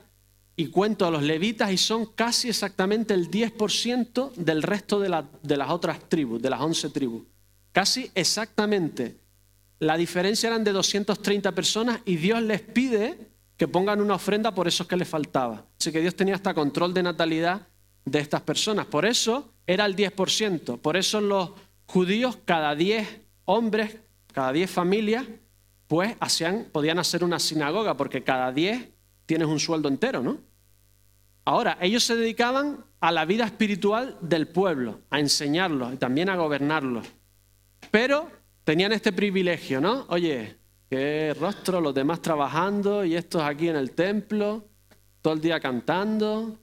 y 0.56 0.68
cuento 0.68 1.06
a 1.06 1.12
los 1.12 1.24
levitas 1.24 1.72
y 1.72 1.78
son 1.78 2.08
casi 2.08 2.50
exactamente 2.50 3.14
el 3.14 3.30
10% 3.30 4.34
del 4.34 4.64
resto 4.64 5.00
de, 5.00 5.24
de 5.44 5.58
las 5.58 5.70
otras 5.70 6.10
tribus, 6.10 6.42
de 6.42 6.50
las 6.50 6.62
11 6.62 6.90
tribus. 6.90 7.24
Casi 7.72 8.10
exactamente. 8.16 9.18
La 9.80 9.98
diferencia 9.98 10.48
eran 10.48 10.64
de 10.64 10.72
230 10.72 11.52
personas 11.52 12.00
y 12.06 12.16
Dios 12.16 12.42
les 12.42 12.62
pide 12.62 13.18
que 13.56 13.68
pongan 13.68 14.02
una 14.02 14.16
ofrenda 14.16 14.54
por 14.54 14.68
esos 14.68 14.88
que 14.88 14.96
les 14.96 15.08
faltaba. 15.08 15.66
Así 15.80 15.92
que 15.92 16.02
Dios 16.02 16.16
tenía 16.16 16.36
hasta 16.36 16.54
control 16.54 16.94
de 16.94 17.04
natalidad 17.04 17.68
de 18.06 18.20
estas 18.20 18.42
personas. 18.42 18.86
Por 18.86 19.06
eso 19.06 19.52
era 19.66 19.86
el 19.86 19.96
10%. 19.96 20.80
Por 20.80 20.98
eso 20.98 21.22
los 21.22 21.52
judíos, 21.86 22.38
cada 22.46 22.76
10 22.76 23.08
hombres, 23.46 23.98
cada 24.34 24.52
10 24.52 24.70
familias, 24.70 25.26
pues 25.88 26.16
hacían, 26.20 26.68
podían 26.72 27.00
hacer 27.00 27.24
una 27.24 27.40
sinagoga, 27.40 27.96
porque 27.96 28.24
cada 28.24 28.52
10 28.52 28.90
tienes 29.26 29.48
un 29.48 29.60
sueldo 29.60 29.88
entero, 29.88 30.22
¿no? 30.22 30.38
Ahora, 31.46 31.78
ellos 31.80 32.04
se 32.04 32.16
dedicaban 32.16 32.84
a 33.00 33.12
la 33.12 33.24
vida 33.24 33.46
espiritual 33.46 34.18
del 34.22 34.50
pueblo, 34.50 35.00
a 35.10 35.20
enseñarlos 35.20 35.94
y 35.94 35.98
también 35.98 36.30
a 36.30 36.36
gobernarlos. 36.36 37.08
Pero 37.90 38.30
tenían 38.66 38.92
este 38.92 39.14
privilegio, 39.14 39.80
¿no? 39.80 40.06
Oye, 40.10 40.58
qué 40.90 41.34
rostro, 41.40 41.80
los 41.80 41.94
demás 41.94 42.22
trabajando 42.22 43.06
y 43.06 43.16
estos 43.16 43.42
aquí 43.42 43.70
en 43.70 43.78
el 43.78 43.92
templo, 43.92 44.66
todo 45.22 45.36
el 45.36 45.42
día 45.42 45.60
cantando. 45.62 46.58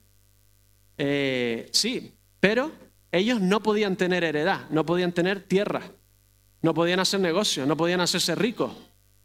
Eh, 0.99 1.69
sí, 1.73 2.13
pero 2.41 2.71
ellos 3.11 3.41
no 3.41 3.63
podían 3.63 3.97
tener 3.97 4.23
heredad, 4.23 4.69
no 4.69 4.85
podían 4.85 5.13
tener 5.13 5.41
tierra, 5.41 5.83
no 6.61 6.75
podían 6.75 7.01
hacer 7.01 7.21
negocio, 7.21 7.65
no 7.65 7.77
podían 7.77 8.01
hacerse 8.01 8.35
ricos. 8.35 8.73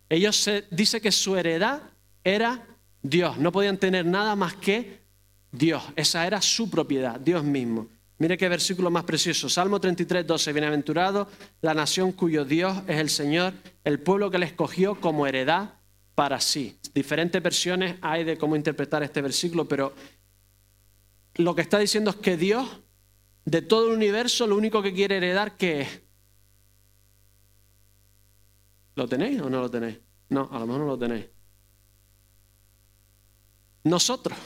Ellos 0.09 0.35
se, 0.35 0.65
dice 0.71 0.99
que 0.99 1.11
su 1.11 1.37
heredad 1.37 1.81
era 2.23 2.67
Dios, 3.01 3.37
no 3.37 3.51
podían 3.51 3.77
tener 3.77 4.05
nada 4.05 4.35
más 4.35 4.55
que 4.55 4.99
Dios, 5.51 5.83
esa 5.95 6.25
era 6.27 6.41
su 6.41 6.69
propiedad, 6.69 7.19
Dios 7.19 7.43
mismo. 7.43 7.87
Mire 8.19 8.37
qué 8.37 8.49
versículo 8.49 8.91
más 8.91 9.05
precioso. 9.05 9.47
Salmo 9.47 9.79
33, 9.79 10.27
12. 10.27 10.51
Bienaventurado 10.51 11.29
la 11.61 11.73
nación 11.73 12.11
cuyo 12.11 12.43
Dios 12.43 12.77
es 12.85 12.97
el 12.97 13.09
Señor, 13.09 13.53
el 13.85 13.99
pueblo 13.99 14.29
que 14.29 14.37
le 14.37 14.45
escogió 14.45 14.99
como 14.99 15.25
heredad 15.25 15.75
para 16.15 16.41
sí. 16.41 16.77
Diferentes 16.93 17.41
versiones 17.41 17.95
hay 18.01 18.25
de 18.25 18.37
cómo 18.37 18.57
interpretar 18.57 19.03
este 19.03 19.21
versículo, 19.21 19.69
pero 19.69 19.93
lo 21.35 21.55
que 21.55 21.61
está 21.61 21.79
diciendo 21.79 22.09
es 22.09 22.17
que 22.17 22.35
Dios, 22.35 22.67
de 23.45 23.61
todo 23.61 23.87
el 23.87 23.95
universo, 23.95 24.45
lo 24.47 24.57
único 24.57 24.81
que 24.83 24.93
quiere 24.93 25.15
heredar, 25.15 25.55
¿qué 25.55 25.81
es? 25.81 26.01
¿Lo 28.99 29.07
tenéis 29.07 29.39
o 29.39 29.49
no 29.49 29.61
lo 29.61 29.71
tenéis? 29.71 29.97
No, 30.27 30.49
a 30.51 30.59
lo 30.59 30.65
mejor 30.65 30.81
no 30.81 30.87
lo 30.87 30.99
tenéis. 30.99 31.25
Nosotros. 33.85 34.37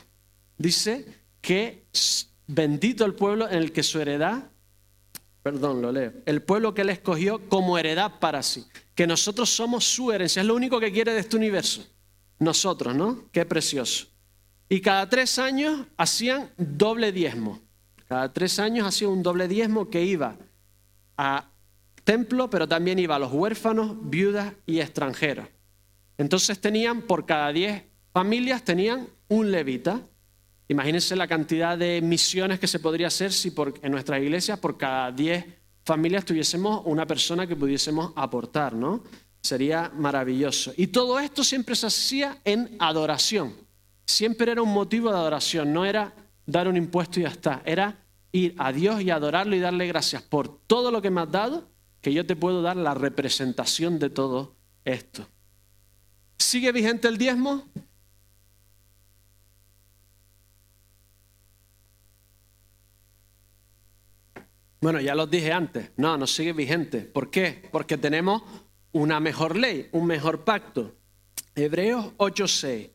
Dice 0.60 1.08
que 1.42 1.88
bendito 2.46 3.04
el 3.04 3.16
pueblo 3.16 3.50
en 3.50 3.58
el 3.58 3.72
que 3.72 3.82
su 3.82 4.00
heredad, 4.00 4.52
perdón, 5.42 5.82
lo 5.82 5.92
leo, 5.92 6.14
el 6.28 6.44
pueblo 6.44 6.76
que 6.76 6.82
él 6.82 6.92
escogió 6.92 7.50
como 7.50 7.80
heredad 7.80 8.20
para 8.20 8.44
sí, 8.44 8.68
que 8.94 9.08
nosotros 9.08 9.50
somos 9.50 9.86
su 9.86 10.12
herencia, 10.12 10.44
es 10.44 10.48
lo 10.48 10.54
único 10.54 10.80
que 10.80 10.92
quiere 10.92 11.14
de 11.14 11.22
este 11.22 11.36
universo. 11.36 11.84
Nosotros, 12.38 12.94
¿no? 12.94 13.28
Qué 13.32 13.48
precioso. 13.48 14.06
Y 14.70 14.82
cada 14.82 15.10
tres 15.10 15.40
años 15.40 15.88
hacían 15.98 16.52
doble 16.58 17.12
diezmo. 17.12 17.60
Cada 18.08 18.32
tres 18.32 18.60
años 18.60 18.88
hacían 18.88 19.10
un 19.10 19.24
doble 19.24 19.48
diezmo 19.48 19.90
que 19.90 20.04
iba 20.04 20.38
a 21.18 21.50
templo, 22.04 22.50
pero 22.50 22.68
también 22.68 23.00
iba 23.00 23.16
a 23.16 23.20
los 23.20 23.32
huérfanos, 23.32 23.96
viudas 24.02 24.54
y 24.66 24.80
extranjeros. 24.80 25.48
Entonces 26.18 26.60
tenían, 26.60 27.02
por 27.04 27.26
cada 27.26 27.52
diez 27.52 27.84
familias, 28.14 28.64
tenían 28.64 29.08
un 29.28 29.52
levita. 29.52 30.02
Imagínense 30.68 31.16
la 31.16 31.28
cantidad 31.28 31.78
de 31.78 32.02
misiones 32.02 32.60
que 32.60 32.68
se 32.68 32.80
podría 32.80 33.08
hacer 33.08 33.32
si 33.32 33.54
en 33.82 33.92
nuestras 33.92 34.22
iglesias 34.22 34.60
por 34.60 34.78
cada 34.78 35.12
10 35.12 35.46
familias 35.84 36.24
tuviésemos 36.24 36.82
una 36.86 37.06
persona 37.06 37.46
que 37.46 37.56
pudiésemos 37.56 38.14
aportar, 38.16 38.74
¿no? 38.74 39.04
Sería 39.42 39.92
maravilloso. 39.94 40.74
Y 40.78 40.88
todo 40.88 41.20
esto 41.20 41.44
siempre 41.44 41.76
se 41.76 41.88
hacía 41.88 42.38
en 42.46 42.78
adoración. 42.80 43.54
Siempre 44.06 44.52
era 44.52 44.62
un 44.62 44.74
motivo 44.74 45.10
de 45.10 45.18
adoración, 45.18 45.74
no 45.74 45.86
era 45.86 46.14
dar 46.46 46.68
un 46.68 46.78
impuesto 46.78 47.20
y 47.20 47.24
ya 47.24 47.30
está. 47.30 47.62
Era 47.66 47.98
ir 48.32 48.56
a 48.58 48.72
Dios 48.72 49.02
y 49.02 49.10
adorarlo 49.10 49.56
y 49.56 49.60
darle 49.60 49.88
gracias 49.88 50.22
por 50.22 50.60
todo 50.66 50.92
lo 50.92 51.02
que 51.02 51.10
me 51.10 51.22
has 51.22 51.32
dado, 51.32 51.70
que 52.04 52.14
yo 52.14 52.26
te 52.26 52.36
puedo 52.36 52.62
dar 52.62 52.76
la 52.76 52.94
representación 52.94 53.98
de 53.98 54.10
todo 54.10 54.58
esto. 54.84 55.26
¿Sigue 56.38 56.74
vigente 56.74 57.08
el 57.08 57.18
diezmo? 57.18 57.64
Bueno, 64.82 65.00
ya 65.00 65.16
los 65.16 65.32
dije 65.32 65.54
antes, 65.54 65.92
no, 65.96 66.18
no 66.18 66.28
sigue 66.28 66.52
vigente. 66.52 67.00
¿Por 67.00 67.32
qué? 67.32 67.70
Porque 67.72 67.98
tenemos 67.98 68.44
una 68.92 69.22
mejor 69.22 69.56
ley, 69.56 69.88
un 69.94 70.06
mejor 70.06 70.44
pacto. 70.44 70.94
Hebreos 71.56 72.12
8:6. 72.18 72.90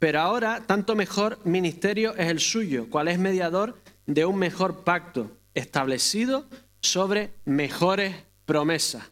Pero 0.00 0.20
ahora 0.20 0.64
tanto 0.66 0.96
mejor 0.96 1.38
ministerio 1.44 2.16
es 2.16 2.28
el 2.28 2.40
suyo, 2.40 2.90
cual 2.90 3.06
es 3.06 3.18
mediador 3.20 3.80
de 4.06 4.24
un 4.24 4.40
mejor 4.40 4.82
pacto, 4.82 5.30
establecido 5.54 6.48
sobre 6.80 7.32
mejores 7.44 8.29
promesas. 8.50 9.04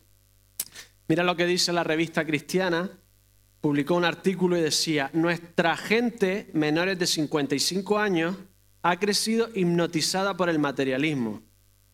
Mira 1.06 1.22
lo 1.22 1.36
que 1.36 1.46
dice 1.46 1.72
la 1.72 1.84
revista 1.84 2.26
cristiana, 2.26 2.90
publicó 3.60 3.94
un 3.94 4.04
artículo 4.04 4.58
y 4.58 4.60
decía, 4.60 5.10
nuestra 5.12 5.76
gente 5.76 6.50
menores 6.54 6.98
de 6.98 7.06
55 7.06 8.00
años 8.00 8.34
ha 8.82 8.98
crecido 8.98 9.48
hipnotizada 9.54 10.36
por 10.36 10.48
el 10.48 10.58
materialismo 10.58 11.40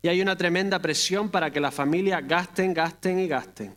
y 0.01 0.09
hay 0.09 0.23
una 0.23 0.37
tremenda 0.37 0.79
presión 0.79 1.29
para 1.29 1.51
que 1.51 1.61
las 1.61 1.75
familias 1.75 2.27
gasten, 2.27 2.73
gasten 2.73 3.19
y 3.19 3.29
gasten. 3.29 3.77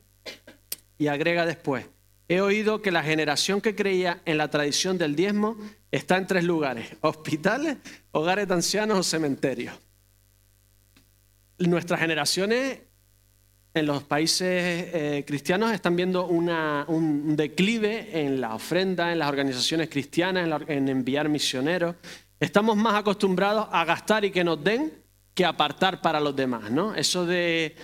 Y 0.97 1.08
agrega 1.08 1.45
después, 1.45 1.88
he 2.30 2.39
oído 2.39 2.82
que 2.82 2.91
la 2.91 3.03
generación 3.03 3.60
que 3.60 3.75
creía 3.75 4.21
en 4.23 4.38
la 4.38 4.49
tradición 4.49 4.97
del 4.97 5.13
diezmo 5.13 5.58
está 5.91 6.15
en 6.15 6.25
tres 6.25 6.45
lugares, 6.45 6.88
hospitales, 7.01 7.80
hogares 8.13 8.47
de 8.47 8.53
ancianos 8.53 8.97
o 8.97 9.03
cementerios. 9.03 9.77
Nuestras 11.60 11.99
generaciones 11.99 12.87
en 13.78 13.86
los 13.86 14.04
países 14.04 14.48
eh, 14.50 15.24
cristianos 15.26 15.72
están 15.72 15.96
viendo 15.96 16.28
un 16.28 17.36
declive 17.36 18.26
en 18.26 18.42
la 18.42 18.56
ofrenda, 18.56 19.12
en 19.12 19.20
las 19.20 19.30
organizaciones 19.30 19.90
cristianas, 19.90 20.62
en 20.68 20.90
enviar 20.90 21.30
misioneros. 21.30 21.96
Estamos 22.40 22.76
más 22.76 22.96
acostumbrados 22.96 23.68
a 23.72 23.86
gastar 23.86 24.26
y 24.26 24.32
que 24.32 24.44
nos 24.44 24.63
den 24.63 24.94
que 25.34 25.46
apartar 25.46 26.02
para 26.02 26.20
los 26.20 26.36
demás, 26.36 26.70
¿no? 26.72 26.96
Eso 26.96 27.26
de 27.26 27.76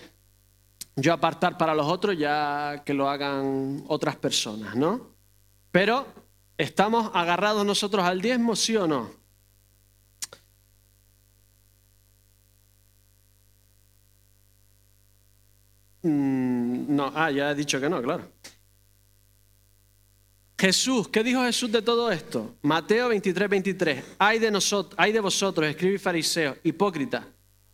yo 0.96 1.14
apartar 1.14 1.58
para 1.58 1.74
los 1.74 1.88
otros 1.88 2.18
ya 2.18 2.84
que 2.86 2.94
lo 2.94 3.10
hagan 3.10 3.84
otras 3.88 4.16
personas, 4.16 4.76
¿no? 4.76 5.08
Pero 5.72 6.06
¿estamos 6.58 7.12
agarrados 7.14 7.66
nosotros 7.66 8.04
al 8.06 8.22
diezmo, 8.22 8.56
sí 8.56 8.76
o 8.76 8.88
no? 8.88 9.23
Mm, 16.04 16.96
no, 16.96 17.12
ah, 17.16 17.32
ya 17.32 17.52
he 17.52 17.56
dicho 17.56 17.80
que 17.80 17.90
no, 17.90 18.02
claro. 18.02 18.30
Jesús, 20.60 21.08
¿qué 21.10 21.24
dijo 21.24 21.44
Jesús 21.44 21.72
de 21.72 21.82
todo 21.82 22.12
esto? 22.12 22.56
Mateo 22.62 23.10
23, 23.10 23.50
23. 23.50 24.04
Hay 24.20 24.40
de, 24.40 24.60
hay 24.98 25.12
de 25.12 25.20
vosotros, 25.20 25.68
escribís 25.68 26.02
fariseos, 26.02 26.58
hipócritas, 26.64 27.26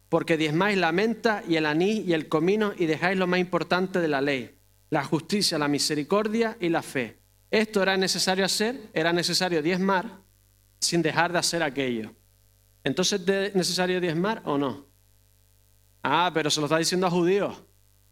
porque 0.10 0.38
diezmáis 0.38 0.78
la 0.78 0.92
menta 0.92 1.44
y 1.48 1.56
el 1.56 1.66
anís 1.66 2.06
y 2.08 2.14
el 2.14 2.28
comino 2.28 2.74
y 2.76 2.86
dejáis 2.86 3.18
lo 3.18 3.28
más 3.28 3.40
importante 3.40 4.00
de 4.00 4.08
la 4.08 4.22
ley, 4.22 4.58
la 4.90 5.04
justicia, 5.04 5.60
la 5.60 5.68
misericordia 5.68 6.58
y 6.60 6.70
la 6.70 6.82
fe. 6.82 7.20
Esto 7.52 7.84
era 7.84 7.98
necesario 7.98 8.46
hacer, 8.46 8.90
era 8.94 9.12
necesario 9.14 9.62
diezmar 9.62 10.22
sin 10.80 11.02
dejar 11.02 11.32
de 11.32 11.40
hacer 11.40 11.62
aquello. 11.62 12.14
Entonces, 12.84 13.22
¿es 13.28 13.56
necesario 13.56 14.00
diezmar 14.00 14.42
o 14.46 14.58
no? 14.58 14.88
Ah, 16.02 16.32
pero 16.34 16.50
se 16.50 16.60
lo 16.60 16.66
está 16.66 16.78
diciendo 16.78 17.06
a 17.06 17.12
judíos. 17.12 17.56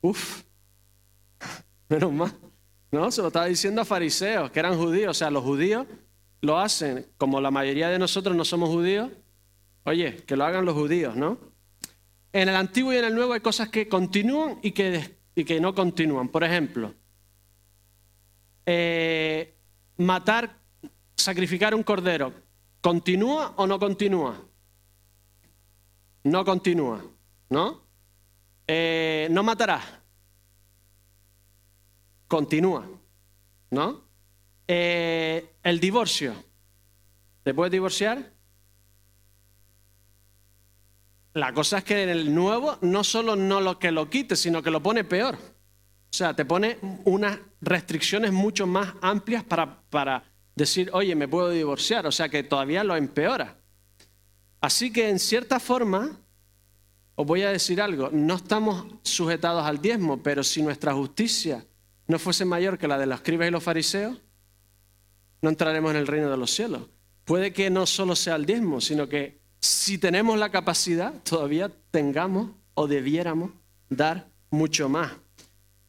Uf, 0.01 0.43
menos 1.89 2.11
mal. 2.11 2.33
No, 2.91 3.11
se 3.11 3.21
lo 3.21 3.27
estaba 3.27 3.45
diciendo 3.45 3.81
a 3.81 3.85
fariseos, 3.85 4.51
que 4.51 4.59
eran 4.59 4.77
judíos. 4.77 5.11
O 5.11 5.13
sea, 5.13 5.29
los 5.29 5.43
judíos 5.43 5.85
lo 6.41 6.57
hacen, 6.57 7.05
como 7.17 7.41
la 7.41 7.51
mayoría 7.51 7.89
de 7.89 7.99
nosotros 7.99 8.35
no 8.35 8.45
somos 8.45 8.69
judíos. 8.69 9.09
Oye, 9.83 10.17
que 10.25 10.35
lo 10.35 10.45
hagan 10.45 10.65
los 10.65 10.75
judíos, 10.75 11.15
¿no? 11.15 11.37
En 12.33 12.49
el 12.49 12.55
Antiguo 12.55 12.93
y 12.93 12.97
en 12.97 13.05
el 13.05 13.15
Nuevo 13.15 13.33
hay 13.33 13.39
cosas 13.39 13.69
que 13.69 13.87
continúan 13.87 14.59
y 14.61 14.71
que, 14.71 15.17
y 15.35 15.43
que 15.43 15.59
no 15.59 15.73
continúan. 15.73 16.29
Por 16.29 16.43
ejemplo, 16.43 16.93
eh, 18.65 19.55
matar 19.97 20.59
sacrificar 21.15 21.73
un 21.73 21.83
cordero, 21.83 22.33
¿continúa 22.81 23.53
o 23.55 23.65
no 23.65 23.79
continúa? 23.79 24.43
No 26.23 26.45
continúa, 26.45 27.03
¿no? 27.49 27.86
Eh, 28.67 29.27
no 29.31 29.43
matarás. 29.43 29.83
Continúa, 32.27 32.85
¿no? 33.71 34.03
Eh, 34.67 35.55
el 35.63 35.79
divorcio. 35.79 36.35
¿Te 37.43 37.53
puedes 37.53 37.71
divorciar? 37.71 38.33
La 41.33 41.53
cosa 41.53 41.77
es 41.77 41.83
que 41.85 42.03
en 42.03 42.09
el 42.09 42.33
nuevo 42.33 42.77
no 42.81 43.03
solo 43.03 43.35
no 43.35 43.61
lo 43.61 43.79
que 43.79 43.91
lo 43.91 44.09
quite, 44.09 44.35
sino 44.35 44.61
que 44.61 44.71
lo 44.71 44.83
pone 44.83 45.03
peor. 45.03 45.35
O 45.35 46.13
sea, 46.13 46.35
te 46.35 46.45
pone 46.45 46.79
unas 47.05 47.37
restricciones 47.61 48.31
mucho 48.33 48.65
más 48.65 48.95
amplias 49.01 49.43
para, 49.43 49.81
para 49.89 50.23
decir, 50.55 50.89
oye, 50.93 51.15
me 51.15 51.27
puedo 51.27 51.51
divorciar. 51.51 52.07
O 52.07 52.11
sea, 52.11 52.27
que 52.27 52.43
todavía 52.43 52.83
lo 52.83 52.95
empeora. 52.95 53.55
Así 54.59 54.91
que 54.91 55.09
en 55.09 55.19
cierta 55.19 55.59
forma, 55.59 56.19
os 57.19 57.25
voy 57.25 57.41
a 57.41 57.49
decir 57.49 57.81
algo, 57.81 58.11
no 58.11 58.35
estamos 58.35 58.85
sujetados 59.01 59.65
al 59.65 59.81
diezmo, 59.81 60.21
pero 60.21 60.43
si 60.43 60.61
nuestra 60.61 60.93
justicia 60.93 61.65
no 62.05 62.19
fuese 62.19 62.45
mayor 62.45 62.77
que 62.77 62.87
la 62.87 62.99
de 62.99 63.07
los 63.07 63.17
escribas 63.17 63.47
y 63.47 63.51
los 63.51 63.63
fariseos, 63.63 64.21
no 65.41 65.49
entraremos 65.49 65.89
en 65.91 65.97
el 65.97 66.05
reino 66.05 66.29
de 66.29 66.37
los 66.37 66.51
cielos. 66.51 66.83
Puede 67.25 67.53
que 67.53 67.71
no 67.71 67.87
solo 67.87 68.15
sea 68.15 68.35
el 68.35 68.45
diezmo, 68.45 68.79
sino 68.81 69.09
que 69.09 69.41
si 69.59 69.97
tenemos 69.97 70.37
la 70.37 70.51
capacidad, 70.51 71.11
todavía 71.23 71.71
tengamos 71.89 72.51
o 72.75 72.87
debiéramos 72.87 73.49
dar 73.89 74.29
mucho 74.51 74.87
más. 74.87 75.11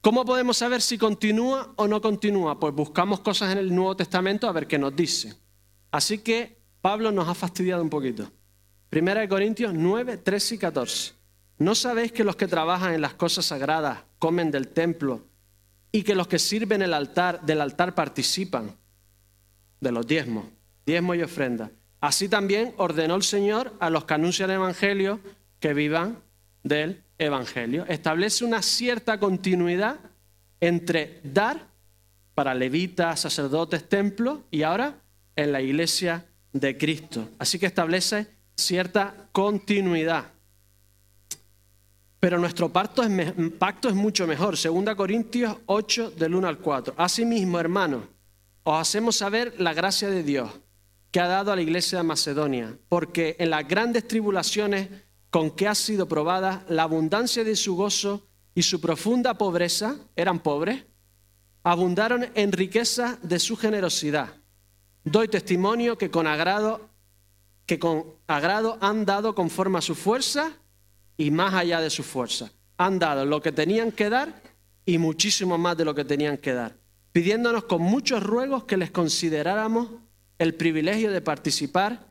¿Cómo 0.00 0.24
podemos 0.24 0.56
saber 0.56 0.80
si 0.80 0.96
continúa 0.96 1.74
o 1.76 1.86
no 1.86 2.00
continúa? 2.00 2.58
Pues 2.58 2.72
buscamos 2.72 3.20
cosas 3.20 3.52
en 3.52 3.58
el 3.58 3.74
Nuevo 3.74 3.94
Testamento 3.94 4.48
a 4.48 4.52
ver 4.52 4.66
qué 4.66 4.78
nos 4.78 4.96
dice. 4.96 5.34
Así 5.90 6.20
que 6.20 6.58
Pablo 6.80 7.12
nos 7.12 7.28
ha 7.28 7.34
fastidiado 7.34 7.82
un 7.82 7.90
poquito. 7.90 8.32
Primera 8.88 9.20
de 9.20 9.28
Corintios 9.28 9.74
9, 9.74 10.16
13 10.16 10.54
y 10.54 10.58
14. 10.58 11.17
¿No 11.58 11.74
sabéis 11.74 12.12
que 12.12 12.24
los 12.24 12.36
que 12.36 12.46
trabajan 12.46 12.94
en 12.94 13.00
las 13.00 13.14
cosas 13.14 13.46
sagradas 13.46 14.00
comen 14.18 14.50
del 14.50 14.68
templo 14.68 15.24
y 15.90 16.02
que 16.02 16.14
los 16.14 16.28
que 16.28 16.38
sirven 16.38 16.82
el 16.82 16.94
altar 16.94 17.42
del 17.42 17.60
altar 17.60 17.94
participan 17.94 18.76
de 19.80 19.92
los 19.92 20.06
diezmos, 20.06 20.46
diezmos 20.86 21.16
y 21.16 21.22
ofrendas? 21.22 21.70
Así 22.00 22.28
también 22.28 22.74
ordenó 22.76 23.16
el 23.16 23.24
Señor 23.24 23.74
a 23.80 23.90
los 23.90 24.04
que 24.04 24.14
anuncian 24.14 24.50
el 24.50 24.56
Evangelio 24.56 25.20
que 25.58 25.74
vivan 25.74 26.18
del 26.62 27.02
Evangelio. 27.18 27.84
Establece 27.88 28.44
una 28.44 28.62
cierta 28.62 29.18
continuidad 29.18 29.98
entre 30.60 31.20
dar 31.24 31.66
para 32.34 32.54
levitas, 32.54 33.20
sacerdotes, 33.20 33.88
templos 33.88 34.40
y 34.52 34.62
ahora 34.62 35.00
en 35.34 35.50
la 35.50 35.60
iglesia 35.60 36.26
de 36.52 36.78
Cristo. 36.78 37.28
Así 37.38 37.58
que 37.58 37.66
establece 37.66 38.28
cierta 38.56 39.28
continuidad. 39.32 40.37
Pero 42.20 42.38
nuestro 42.38 42.68
pacto 42.68 43.02
es, 43.02 43.94
mucho 43.94 44.26
mejor. 44.26 44.56
Segunda 44.56 44.96
Corintios 44.96 45.56
8 45.66 46.12
del 46.12 46.34
1 46.34 46.48
al 46.48 46.58
4. 46.58 46.94
Asimismo, 46.96 47.60
hermanos, 47.60 48.02
os 48.64 48.80
hacemos 48.80 49.16
saber 49.16 49.54
la 49.58 49.72
gracia 49.72 50.10
de 50.10 50.22
Dios 50.22 50.50
que 51.12 51.20
ha 51.20 51.28
dado 51.28 51.52
a 51.52 51.56
la 51.56 51.62
iglesia 51.62 51.98
de 51.98 52.04
Macedonia, 52.04 52.76
porque 52.88 53.36
en 53.38 53.50
las 53.50 53.66
grandes 53.66 54.06
tribulaciones 54.06 54.88
con 55.30 55.50
que 55.52 55.68
ha 55.68 55.74
sido 55.74 56.08
probada, 56.08 56.64
la 56.68 56.82
abundancia 56.82 57.44
de 57.44 57.56
su 57.56 57.76
gozo 57.76 58.26
y 58.54 58.62
su 58.62 58.80
profunda 58.80 59.34
pobreza, 59.34 59.96
eran 60.16 60.40
pobres, 60.40 60.84
abundaron 61.62 62.26
en 62.34 62.52
riqueza 62.52 63.18
de 63.22 63.38
su 63.38 63.56
generosidad. 63.56 64.34
Doy 65.04 65.28
testimonio 65.28 65.96
que 65.96 66.10
con 66.10 66.26
agrado, 66.26 66.90
que 67.64 67.78
con 67.78 68.04
agrado 68.26 68.76
han 68.80 69.04
dado 69.04 69.34
conforme 69.34 69.78
a 69.78 69.82
su 69.82 69.94
fuerza 69.94 70.58
y 71.18 71.30
más 71.30 71.52
allá 71.52 71.82
de 71.82 71.90
su 71.90 72.02
fuerza. 72.02 72.50
Han 72.78 72.98
dado 72.98 73.26
lo 73.26 73.42
que 73.42 73.52
tenían 73.52 73.92
que 73.92 74.08
dar 74.08 74.40
y 74.86 74.96
muchísimo 74.96 75.58
más 75.58 75.76
de 75.76 75.84
lo 75.84 75.94
que 75.94 76.06
tenían 76.06 76.38
que 76.38 76.54
dar, 76.54 76.74
pidiéndonos 77.12 77.64
con 77.64 77.82
muchos 77.82 78.22
ruegos 78.22 78.64
que 78.64 78.78
les 78.78 78.90
consideráramos 78.90 79.88
el 80.38 80.54
privilegio 80.54 81.10
de 81.10 81.20
participar 81.20 82.06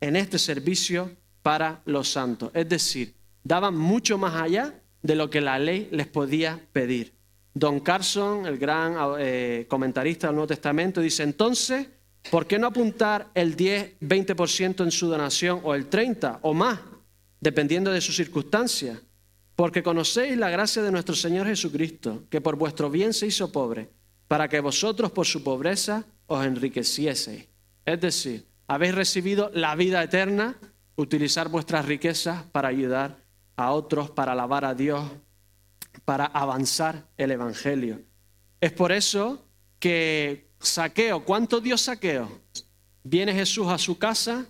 en 0.00 0.16
este 0.16 0.38
servicio 0.38 1.10
para 1.42 1.82
los 1.84 2.08
santos. 2.08 2.50
Es 2.54 2.68
decir, 2.68 3.14
daban 3.44 3.76
mucho 3.76 4.16
más 4.16 4.34
allá 4.34 4.80
de 5.02 5.16
lo 5.16 5.28
que 5.28 5.40
la 5.40 5.58
ley 5.58 5.88
les 5.90 6.06
podía 6.06 6.60
pedir. 6.72 7.12
Don 7.54 7.80
Carson, 7.80 8.46
el 8.46 8.56
gran 8.56 8.96
eh, 9.18 9.66
comentarista 9.68 10.28
del 10.28 10.36
Nuevo 10.36 10.46
Testamento, 10.46 11.00
dice 11.00 11.24
entonces, 11.24 11.86
¿por 12.30 12.46
qué 12.46 12.58
no 12.58 12.68
apuntar 12.68 13.28
el 13.34 13.56
10, 13.56 14.00
20% 14.00 14.84
en 14.84 14.90
su 14.90 15.08
donación 15.08 15.60
o 15.64 15.74
el 15.74 15.86
30 15.88 16.38
o 16.42 16.54
más, 16.54 16.78
dependiendo 17.42 17.90
de 17.90 18.00
sus 18.00 18.14
circunstancias? 18.14 19.00
Porque 19.56 19.82
conocéis 19.82 20.38
la 20.38 20.48
gracia 20.48 20.80
de 20.80 20.92
nuestro 20.92 21.14
Señor 21.14 21.48
Jesucristo, 21.48 22.22
que 22.30 22.40
por 22.40 22.56
vuestro 22.56 22.88
bien 22.88 23.12
se 23.12 23.26
hizo 23.26 23.50
pobre, 23.50 23.90
para 24.28 24.48
que 24.48 24.60
vosotros 24.60 25.10
por 25.10 25.26
su 25.26 25.42
pobreza 25.42 26.06
os 26.26 26.46
enriquecieseis. 26.46 27.48
Es 27.84 28.00
decir, 28.00 28.46
habéis 28.68 28.94
recibido 28.94 29.50
la 29.52 29.74
vida 29.74 30.02
eterna, 30.02 30.56
utilizar 30.94 31.48
vuestras 31.48 31.84
riquezas 31.84 32.44
para 32.44 32.68
ayudar 32.68 33.18
a 33.56 33.72
otros, 33.72 34.10
para 34.10 34.32
alabar 34.32 34.64
a 34.64 34.74
Dios, 34.74 35.04
para 36.04 36.26
avanzar 36.26 37.08
el 37.16 37.32
Evangelio. 37.32 38.00
Es 38.60 38.72
por 38.72 38.92
eso 38.92 39.44
que 39.80 40.48
saqueo, 40.60 41.24
¿cuánto 41.24 41.60
dio 41.60 41.76
saqueo? 41.76 42.40
Viene 43.02 43.34
Jesús 43.34 43.66
a 43.66 43.78
su 43.78 43.98
casa, 43.98 44.46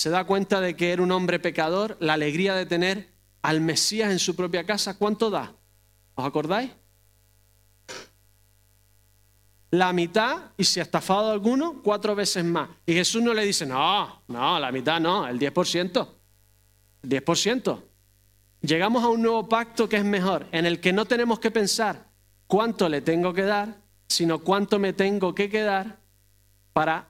se 0.00 0.08
da 0.08 0.24
cuenta 0.24 0.62
de 0.62 0.74
que 0.76 0.92
era 0.92 1.02
un 1.02 1.12
hombre 1.12 1.38
pecador, 1.38 1.98
la 2.00 2.14
alegría 2.14 2.54
de 2.54 2.64
tener 2.64 3.12
al 3.42 3.60
Mesías 3.60 4.10
en 4.10 4.18
su 4.18 4.34
propia 4.34 4.64
casa, 4.64 4.96
¿cuánto 4.96 5.28
da? 5.28 5.54
¿Os 6.14 6.24
acordáis? 6.24 6.70
la 9.70 9.92
mitad 9.92 10.50
y 10.56 10.64
si 10.64 10.80
ha 10.80 10.82
estafado 10.82 11.30
alguno, 11.30 11.80
cuatro 11.82 12.14
veces 12.14 12.44
más. 12.44 12.70
Y 12.86 12.94
Jesús 12.94 13.22
no 13.22 13.32
le 13.32 13.44
dice, 13.44 13.66
no, 13.66 14.22
no, 14.26 14.58
la 14.58 14.72
mitad 14.72 14.98
no, 15.00 15.28
el 15.28 15.38
10%. 15.38 16.08
10%. 17.02 17.82
Llegamos 18.62 19.04
a 19.04 19.08
un 19.08 19.22
nuevo 19.22 19.48
pacto 19.48 19.88
que 19.88 19.96
es 19.96 20.04
mejor, 20.04 20.46
en 20.50 20.66
el 20.66 20.80
que 20.80 20.92
no 20.92 21.04
tenemos 21.04 21.38
que 21.38 21.50
pensar 21.50 22.08
cuánto 22.46 22.88
le 22.88 23.00
tengo 23.00 23.32
que 23.32 23.42
dar, 23.42 23.76
sino 24.08 24.40
cuánto 24.40 24.78
me 24.78 24.92
tengo 24.92 25.34
que 25.34 25.48
quedar 25.48 25.98
para 26.72 27.09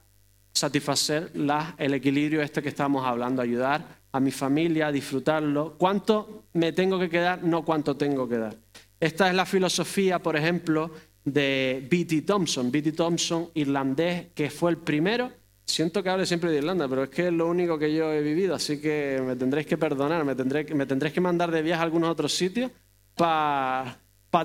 satisfacer 0.52 1.32
el 1.78 1.94
equilibrio 1.94 2.42
este 2.42 2.62
que 2.62 2.68
estamos 2.68 3.06
hablando, 3.06 3.42
ayudar 3.42 4.00
a 4.12 4.20
mi 4.20 4.30
familia 4.30 4.88
a 4.88 4.92
disfrutarlo. 4.92 5.76
¿Cuánto 5.78 6.44
me 6.54 6.72
tengo 6.72 6.98
que 6.98 7.08
quedar? 7.08 7.42
No 7.44 7.64
cuánto 7.64 7.96
tengo 7.96 8.28
que 8.28 8.38
dar. 8.38 8.56
Esta 8.98 9.28
es 9.28 9.34
la 9.34 9.46
filosofía, 9.46 10.18
por 10.18 10.36
ejemplo, 10.36 10.90
de 11.24 11.86
B.T. 11.90 12.22
Thompson. 12.22 12.70
B.T. 12.70 12.92
Thompson, 12.92 13.50
irlandés, 13.54 14.26
que 14.34 14.50
fue 14.50 14.72
el 14.72 14.78
primero. 14.78 15.30
Siento 15.64 16.02
que 16.02 16.10
hable 16.10 16.26
siempre 16.26 16.50
de 16.50 16.58
Irlanda, 16.58 16.88
pero 16.88 17.04
es 17.04 17.10
que 17.10 17.28
es 17.28 17.32
lo 17.32 17.46
único 17.46 17.78
que 17.78 17.94
yo 17.94 18.12
he 18.12 18.20
vivido, 18.20 18.56
así 18.56 18.80
que 18.80 19.22
me 19.24 19.36
tendréis 19.36 19.68
que 19.68 19.78
perdonar, 19.78 20.24
me, 20.24 20.34
tendré, 20.34 20.64
me 20.74 20.84
tendréis 20.84 21.14
que 21.14 21.20
mandar 21.20 21.52
de 21.52 21.62
viaje 21.62 21.80
a 21.80 21.84
algunos 21.84 22.10
otros 22.10 22.34
sitios 22.34 22.72
para 23.14 23.96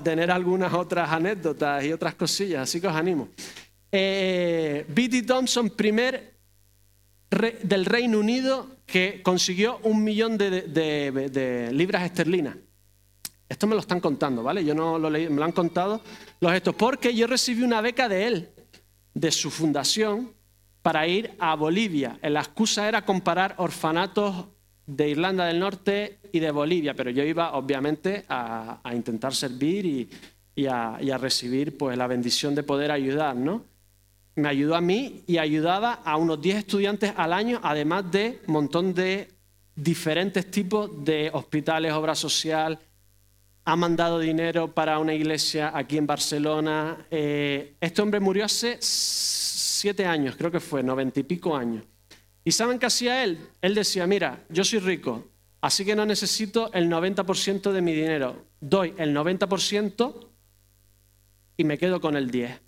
tener 0.04 0.30
algunas 0.30 0.72
otras 0.72 1.10
anécdotas 1.10 1.84
y 1.84 1.92
otras 1.92 2.14
cosillas, 2.14 2.62
así 2.62 2.80
que 2.80 2.86
os 2.86 2.94
animo. 2.94 3.28
Eh, 3.92 4.84
B.T. 4.88 5.22
Thompson, 5.22 5.70
primer 5.70 6.34
del 7.62 7.84
Reino 7.84 8.18
Unido 8.20 8.76
que 8.86 9.20
consiguió 9.22 9.78
un 9.82 10.02
millón 10.04 10.38
de 10.38 11.70
libras 11.72 12.04
esterlinas. 12.04 12.56
Esto 13.48 13.66
me 13.66 13.74
lo 13.74 13.80
están 13.80 14.00
contando, 14.00 14.42
¿vale? 14.42 14.64
Yo 14.64 14.74
no 14.74 14.98
lo 14.98 15.08
leí, 15.08 15.28
me 15.28 15.36
lo 15.36 15.44
han 15.44 15.52
contado 15.52 16.00
los 16.40 16.52
estos, 16.52 16.74
porque 16.74 17.14
yo 17.14 17.26
recibí 17.26 17.62
una 17.62 17.80
beca 17.80 18.08
de 18.08 18.26
él, 18.26 18.48
de 19.14 19.30
su 19.30 19.50
fundación, 19.50 20.32
para 20.82 21.06
ir 21.06 21.32
a 21.38 21.54
Bolivia. 21.54 22.18
La 22.22 22.40
excusa 22.40 22.88
era 22.88 23.04
comparar 23.04 23.54
orfanatos 23.58 24.46
de 24.86 25.08
Irlanda 25.08 25.46
del 25.46 25.60
Norte 25.60 26.18
y 26.32 26.40
de 26.40 26.50
Bolivia, 26.50 26.94
pero 26.94 27.10
yo 27.10 27.22
iba 27.22 27.52
obviamente 27.52 28.24
a, 28.28 28.80
intentar 28.92 29.34
servir 29.34 29.86
y, 30.56 30.66
a, 30.66 30.98
y, 31.00 31.10
a, 31.10 31.18
recibir 31.18 31.76
pues, 31.76 31.96
la 31.96 32.06
bendición 32.06 32.54
de 32.54 32.62
poder 32.62 32.90
ayudar, 32.90 33.36
¿no? 33.36 33.64
Me 34.36 34.48
ayudó 34.48 34.76
a 34.76 34.80
mí 34.80 35.24
y 35.26 35.38
ayudaba 35.38 35.94
a 36.04 36.16
unos 36.16 36.40
10 36.40 36.58
estudiantes 36.58 37.12
al 37.16 37.32
año, 37.32 37.58
además 37.62 38.10
de 38.12 38.40
un 38.46 38.52
montón 38.52 38.94
de 38.94 39.28
diferentes 39.74 40.50
tipos 40.50 41.04
de 41.04 41.30
hospitales, 41.32 41.92
obra 41.92 42.14
social, 42.14 42.78
ha 43.64 43.76
mandado 43.76 44.20
dinero 44.20 44.72
para 44.72 44.98
una 44.98 45.12
iglesia 45.12 45.72
aquí 45.74 45.98
en 45.98 46.06
Barcelona. 46.06 47.06
Eh, 47.10 47.74
este 47.80 48.00
hombre 48.00 48.20
murió 48.20 48.44
hace 48.44 48.78
siete 48.80 50.06
años, 50.06 50.36
creo 50.36 50.50
que 50.50 50.60
fue, 50.60 50.82
noventa 50.82 51.18
y 51.18 51.24
pico 51.24 51.56
años. 51.56 51.84
¿Y 52.44 52.52
saben 52.52 52.78
qué 52.78 52.86
hacía 52.86 53.24
él? 53.24 53.38
Él 53.60 53.74
decía, 53.74 54.06
mira, 54.06 54.44
yo 54.48 54.64
soy 54.64 54.78
rico, 54.78 55.26
así 55.60 55.84
que 55.84 55.96
no 55.96 56.06
necesito 56.06 56.72
el 56.72 56.88
90% 56.88 57.72
de 57.72 57.82
mi 57.82 57.92
dinero. 57.92 58.44
Doy 58.60 58.94
el 58.98 59.14
90% 59.14 60.28
y 61.56 61.64
me 61.64 61.76
quedo 61.76 62.00
con 62.00 62.16
el 62.16 62.30
10%. 62.30 62.65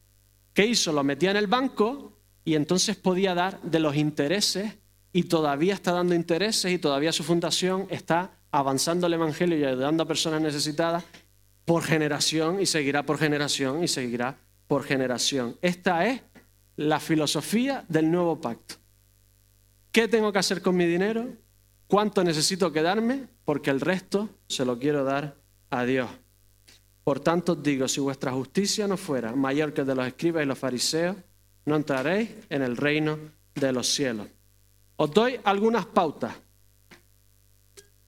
¿Qué 0.53 0.67
hizo? 0.67 0.93
Lo 0.93 1.05
metía 1.05 1.31
en 1.31 1.37
el 1.37 1.47
banco 1.47 2.19
y 2.45 2.55
entonces 2.55 2.97
podía 2.97 3.35
dar 3.35 3.61
de 3.63 3.79
los 3.79 3.97
intereses 3.97 4.79
y 5.13 5.25
todavía 5.25 5.75
está 5.75 5.93
dando 5.93 6.15
intereses 6.15 6.73
y 6.73 6.79
todavía 6.79 7.13
su 7.13 7.25
fundación 7.25 7.87
está 7.91 8.39
avanzando 8.51 9.07
el 9.07 9.15
Evangelio 9.15 9.59
y 9.59 9.65
ayudando 9.65 10.03
a 10.03 10.07
personas 10.07 10.41
necesitadas 10.41 11.05
por 11.65 11.83
generación 11.83 12.61
y 12.61 12.67
seguirá 12.67 13.03
por 13.05 13.19
generación 13.19 13.85
y 13.85 13.89
seguirá 13.89 14.39
por 14.67 14.85
generación. 14.85 15.57
Esta 15.61 16.07
es 16.07 16.23
la 16.77 17.01
filosofía 17.01 17.85
del 17.89 18.11
nuevo 18.11 18.41
pacto. 18.41 18.77
¿Qué 19.93 20.09
tengo 20.09 20.33
que 20.33 20.39
hacer 20.39 20.63
con 20.63 20.77
mi 20.77 20.87
dinero? 20.87 21.29
¿Cuánto 21.87 22.23
necesito 22.23 22.73
quedarme? 22.73 23.27
Porque 23.45 23.71
el 23.71 23.81
resto 23.81 24.29
se 24.47 24.65
lo 24.65 24.79
quiero 24.79 25.05
dar 25.05 25.37
a 25.71 25.85
Dios. 25.85 26.09
Por 27.09 27.21
tanto 27.21 27.53
os 27.53 27.63
digo, 27.63 27.89
si 27.89 28.01
vuestra 28.01 28.33
justicia 28.33 28.87
no 28.87 28.99
fuera 28.99 29.35
mayor 29.35 29.73
que 29.73 29.83
de 29.83 29.95
los 29.95 30.07
escribas 30.07 30.43
y 30.43 30.47
los 30.47 30.59
fariseos, 30.59 31.17
no 31.65 31.75
entraréis 31.75 32.29
en 32.51 32.61
el 32.61 32.77
reino 32.77 33.19
de 33.55 33.73
los 33.73 33.89
cielos. 33.89 34.27
Os 34.97 35.11
doy 35.11 35.41
algunas 35.43 35.87
pautas 35.87 36.35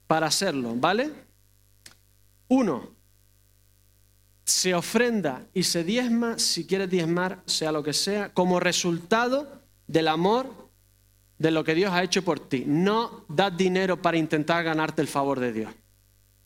para 0.05 0.27
hacerlo, 0.27 0.75
¿vale? 0.75 1.11
Uno, 2.49 2.91
se 4.45 4.75
ofrenda 4.75 5.47
y 5.51 5.63
se 5.63 5.83
diezma, 5.83 6.37
si 6.37 6.67
quieres 6.67 6.91
diezmar, 6.91 7.41
sea 7.47 7.71
lo 7.71 7.81
que 7.81 7.93
sea, 7.93 8.31
como 8.31 8.59
resultado 8.59 9.63
del 9.87 10.09
amor 10.09 10.45
de 11.39 11.49
lo 11.49 11.63
que 11.63 11.73
Dios 11.73 11.91
ha 11.91 12.03
hecho 12.03 12.23
por 12.23 12.39
ti. 12.39 12.65
No 12.67 13.25
das 13.27 13.57
dinero 13.57 13.99
para 13.99 14.17
intentar 14.17 14.63
ganarte 14.63 15.01
el 15.01 15.07
favor 15.07 15.39
de 15.39 15.53
Dios. 15.53 15.73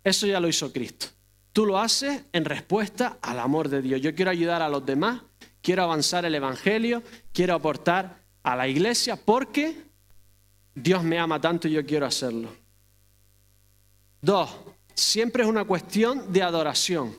Eso 0.05 0.25
ya 0.25 0.39
lo 0.39 0.47
hizo 0.47 0.71
Cristo. 0.71 1.14
Tú 1.55 1.65
lo 1.65 1.79
haces 1.79 2.25
en 2.33 2.43
respuesta 2.43 3.17
al 3.21 3.39
amor 3.39 3.69
de 3.69 3.81
Dios. 3.81 4.01
Yo 4.01 4.13
quiero 4.13 4.29
ayudar 4.29 4.61
a 4.61 4.67
los 4.67 4.85
demás, 4.85 5.21
quiero 5.61 5.83
avanzar 5.83 6.25
el 6.25 6.35
Evangelio, 6.35 7.01
quiero 7.31 7.53
aportar 7.53 8.17
a 8.43 8.57
la 8.57 8.67
iglesia 8.67 9.15
porque 9.15 9.85
Dios 10.73 11.01
me 11.05 11.17
ama 11.17 11.39
tanto 11.39 11.69
y 11.69 11.71
yo 11.71 11.85
quiero 11.85 12.07
hacerlo. 12.07 12.49
Dos, 14.19 14.53
siempre 14.95 15.43
es 15.43 15.49
una 15.49 15.63
cuestión 15.63 16.33
de 16.33 16.43
adoración. 16.43 17.15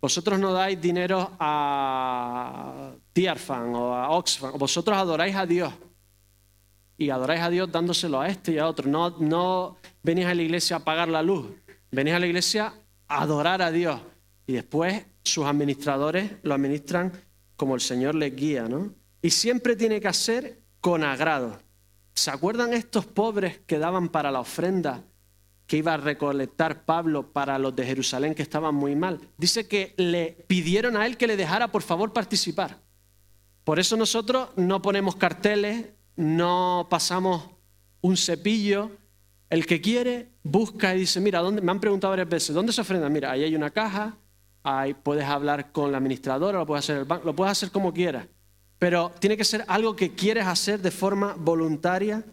Vosotros 0.00 0.38
no 0.38 0.52
dais 0.52 0.80
dinero 0.80 1.32
a 1.40 2.92
Tierfan 3.12 3.74
o 3.74 3.96
a 3.96 4.10
Oxfam, 4.10 4.56
vosotros 4.56 4.96
adoráis 4.96 5.34
a 5.34 5.44
Dios. 5.44 5.74
Y 6.96 7.10
adoráis 7.10 7.40
a 7.40 7.50
Dios 7.50 7.72
dándoselo 7.72 8.20
a 8.20 8.28
este 8.28 8.52
y 8.52 8.58
a 8.58 8.68
otro. 8.68 8.88
No, 8.88 9.10
no 9.18 9.78
venís 10.04 10.26
a 10.26 10.34
la 10.36 10.42
iglesia 10.42 10.76
a 10.76 10.84
pagar 10.84 11.08
la 11.08 11.20
luz, 11.20 11.48
venís 11.90 12.14
a 12.14 12.20
la 12.20 12.28
iglesia 12.28 12.72
adorar 13.22 13.62
a 13.62 13.70
Dios. 13.70 14.00
Y 14.46 14.54
después 14.54 15.04
sus 15.22 15.46
administradores 15.46 16.32
lo 16.42 16.54
administran 16.54 17.12
como 17.56 17.74
el 17.74 17.80
Señor 17.80 18.14
les 18.14 18.34
guía, 18.34 18.68
¿no? 18.68 18.92
Y 19.22 19.30
siempre 19.30 19.76
tiene 19.76 20.00
que 20.00 20.08
hacer 20.08 20.60
con 20.80 21.02
agrado. 21.02 21.58
¿Se 22.14 22.30
acuerdan 22.30 22.74
estos 22.74 23.06
pobres 23.06 23.60
que 23.66 23.78
daban 23.78 24.08
para 24.08 24.30
la 24.30 24.40
ofrenda 24.40 25.02
que 25.66 25.78
iba 25.78 25.94
a 25.94 25.96
recolectar 25.96 26.84
Pablo 26.84 27.32
para 27.32 27.58
los 27.58 27.74
de 27.74 27.86
Jerusalén 27.86 28.34
que 28.34 28.42
estaban 28.42 28.74
muy 28.74 28.94
mal. 28.94 29.20
Dice 29.38 29.66
que 29.66 29.94
le 29.96 30.44
pidieron 30.46 30.96
a 30.96 31.06
él 31.06 31.16
que 31.16 31.26
le 31.26 31.36
dejara 31.36 31.68
por 31.72 31.82
favor 31.82 32.12
participar. 32.12 32.80
Por 33.64 33.78
eso 33.78 33.96
nosotros 33.96 34.50
no 34.56 34.82
ponemos 34.82 35.16
carteles, 35.16 35.86
no 36.16 36.86
pasamos 36.90 37.48
un 38.02 38.16
cepillo. 38.16 38.90
El 39.54 39.66
que 39.66 39.80
quiere 39.80 40.30
busca 40.42 40.96
y 40.96 40.98
dice, 40.98 41.20
mira, 41.20 41.38
¿dónde? 41.38 41.62
me 41.62 41.70
han 41.70 41.78
preguntado 41.78 42.10
varias 42.10 42.28
veces, 42.28 42.52
¿dónde 42.52 42.72
se 42.72 42.80
ofrenda? 42.80 43.08
Mira, 43.08 43.30
ahí 43.30 43.44
hay 43.44 43.54
una 43.54 43.70
caja, 43.70 44.16
ahí 44.64 44.94
puedes 44.94 45.24
hablar 45.26 45.70
con 45.70 45.92
la 45.92 45.98
administradora, 45.98 46.58
lo 46.58 46.66
puedes 46.66 46.84
hacer 46.84 46.96
el 46.96 47.04
banco, 47.04 47.24
lo 47.24 47.36
puedes 47.36 47.52
hacer 47.52 47.70
como 47.70 47.94
quieras. 47.94 48.26
Pero 48.80 49.12
tiene 49.20 49.36
que 49.36 49.44
ser 49.44 49.64
algo 49.68 49.94
que 49.94 50.12
quieres 50.12 50.44
hacer 50.44 50.82
de 50.82 50.90
forma 50.90 51.36
voluntaria 51.38 52.24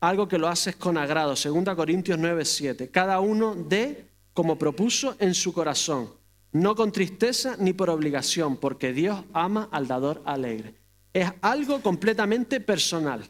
algo 0.00 0.28
que 0.28 0.36
lo 0.36 0.48
haces 0.48 0.76
con 0.76 0.98
agrado. 0.98 1.30
2 1.30 1.74
Corintios 1.74 2.18
9, 2.18 2.44
7. 2.44 2.90
Cada 2.90 3.20
uno 3.20 3.54
dé 3.54 4.10
como 4.34 4.58
propuso 4.58 5.16
en 5.18 5.32
su 5.32 5.54
corazón, 5.54 6.10
no 6.52 6.74
con 6.74 6.92
tristeza 6.92 7.56
ni 7.58 7.72
por 7.72 7.88
obligación, 7.88 8.58
porque 8.58 8.92
Dios 8.92 9.24
ama 9.32 9.70
al 9.72 9.88
dador 9.88 10.20
alegre. 10.26 10.74
Es 11.14 11.32
algo 11.40 11.80
completamente 11.80 12.60
personal. 12.60 13.24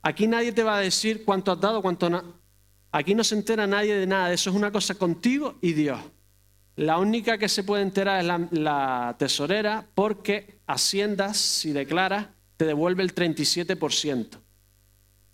Aquí 0.00 0.26
nadie 0.26 0.52
te 0.52 0.62
va 0.62 0.78
a 0.78 0.80
decir 0.80 1.26
cuánto 1.26 1.52
has 1.52 1.60
dado, 1.60 1.82
cuánto 1.82 2.08
no. 2.08 2.45
Aquí 2.92 3.14
no 3.14 3.24
se 3.24 3.34
entera 3.34 3.66
nadie 3.66 3.94
de 3.94 4.06
nada. 4.06 4.32
Eso 4.32 4.50
es 4.50 4.56
una 4.56 4.72
cosa 4.72 4.94
contigo 4.94 5.58
y 5.60 5.72
Dios. 5.72 6.00
La 6.76 6.98
única 6.98 7.38
que 7.38 7.48
se 7.48 7.64
puede 7.64 7.82
enterar 7.82 8.20
es 8.20 8.50
la, 8.58 9.16
tesorera 9.18 9.86
porque 9.94 10.60
Haciendas, 10.66 11.38
si 11.38 11.72
declaras, 11.72 12.28
te 12.56 12.66
devuelve 12.66 13.02
el 13.02 13.14
37%. 13.14 14.38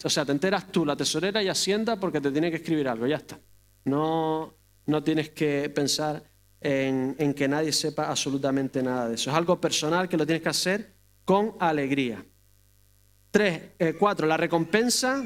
O 0.04 0.10
sea, 0.10 0.24
te 0.24 0.32
enteras 0.32 0.70
tú, 0.70 0.84
la 0.84 0.96
tesorera 0.96 1.42
y 1.42 1.48
Hacienda, 1.48 1.98
porque 1.98 2.20
te 2.20 2.30
tiene 2.30 2.50
que 2.50 2.56
escribir 2.56 2.88
algo, 2.88 3.06
ya 3.06 3.16
está. 3.16 3.40
No, 3.84 4.54
no 4.86 5.02
tienes 5.02 5.30
que 5.30 5.68
pensar 5.70 6.22
en, 6.60 7.34
que 7.34 7.48
nadie 7.48 7.72
sepa 7.72 8.08
absolutamente 8.08 8.82
nada 8.82 9.08
de 9.08 9.16
eso. 9.16 9.30
Es 9.30 9.36
algo 9.36 9.60
personal 9.60 10.08
que 10.08 10.16
lo 10.16 10.26
tienes 10.26 10.42
que 10.42 10.48
hacer 10.48 10.94
con 11.24 11.56
alegría. 11.58 12.24
Tres, 13.30 13.62
eh, 13.78 13.94
cuatro, 13.98 14.26
la 14.26 14.36
recompensa 14.36 15.24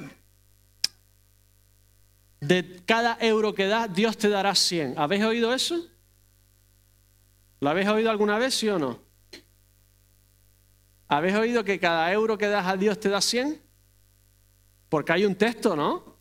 de 2.46 2.80
cada 2.86 3.18
euro 3.20 3.54
que 3.54 3.66
das, 3.66 3.92
Dios 3.92 4.16
te 4.16 4.28
dará 4.28 4.54
100. 4.54 4.94
¿Habéis 4.98 5.24
oído 5.24 5.52
eso? 5.52 5.84
¿Lo 7.60 7.70
habéis 7.70 7.88
oído 7.88 8.10
alguna 8.10 8.38
vez, 8.38 8.54
sí 8.54 8.68
o 8.68 8.78
no? 8.78 9.00
¿Habéis 11.08 11.34
oído 11.34 11.64
que 11.64 11.80
cada 11.80 12.12
euro 12.12 12.38
que 12.38 12.46
das 12.46 12.66
a 12.66 12.76
Dios 12.76 13.00
te 13.00 13.08
da 13.08 13.20
100? 13.20 13.60
Porque 14.88 15.12
hay 15.12 15.24
un 15.24 15.34
texto, 15.34 15.74
¿no? 15.74 16.16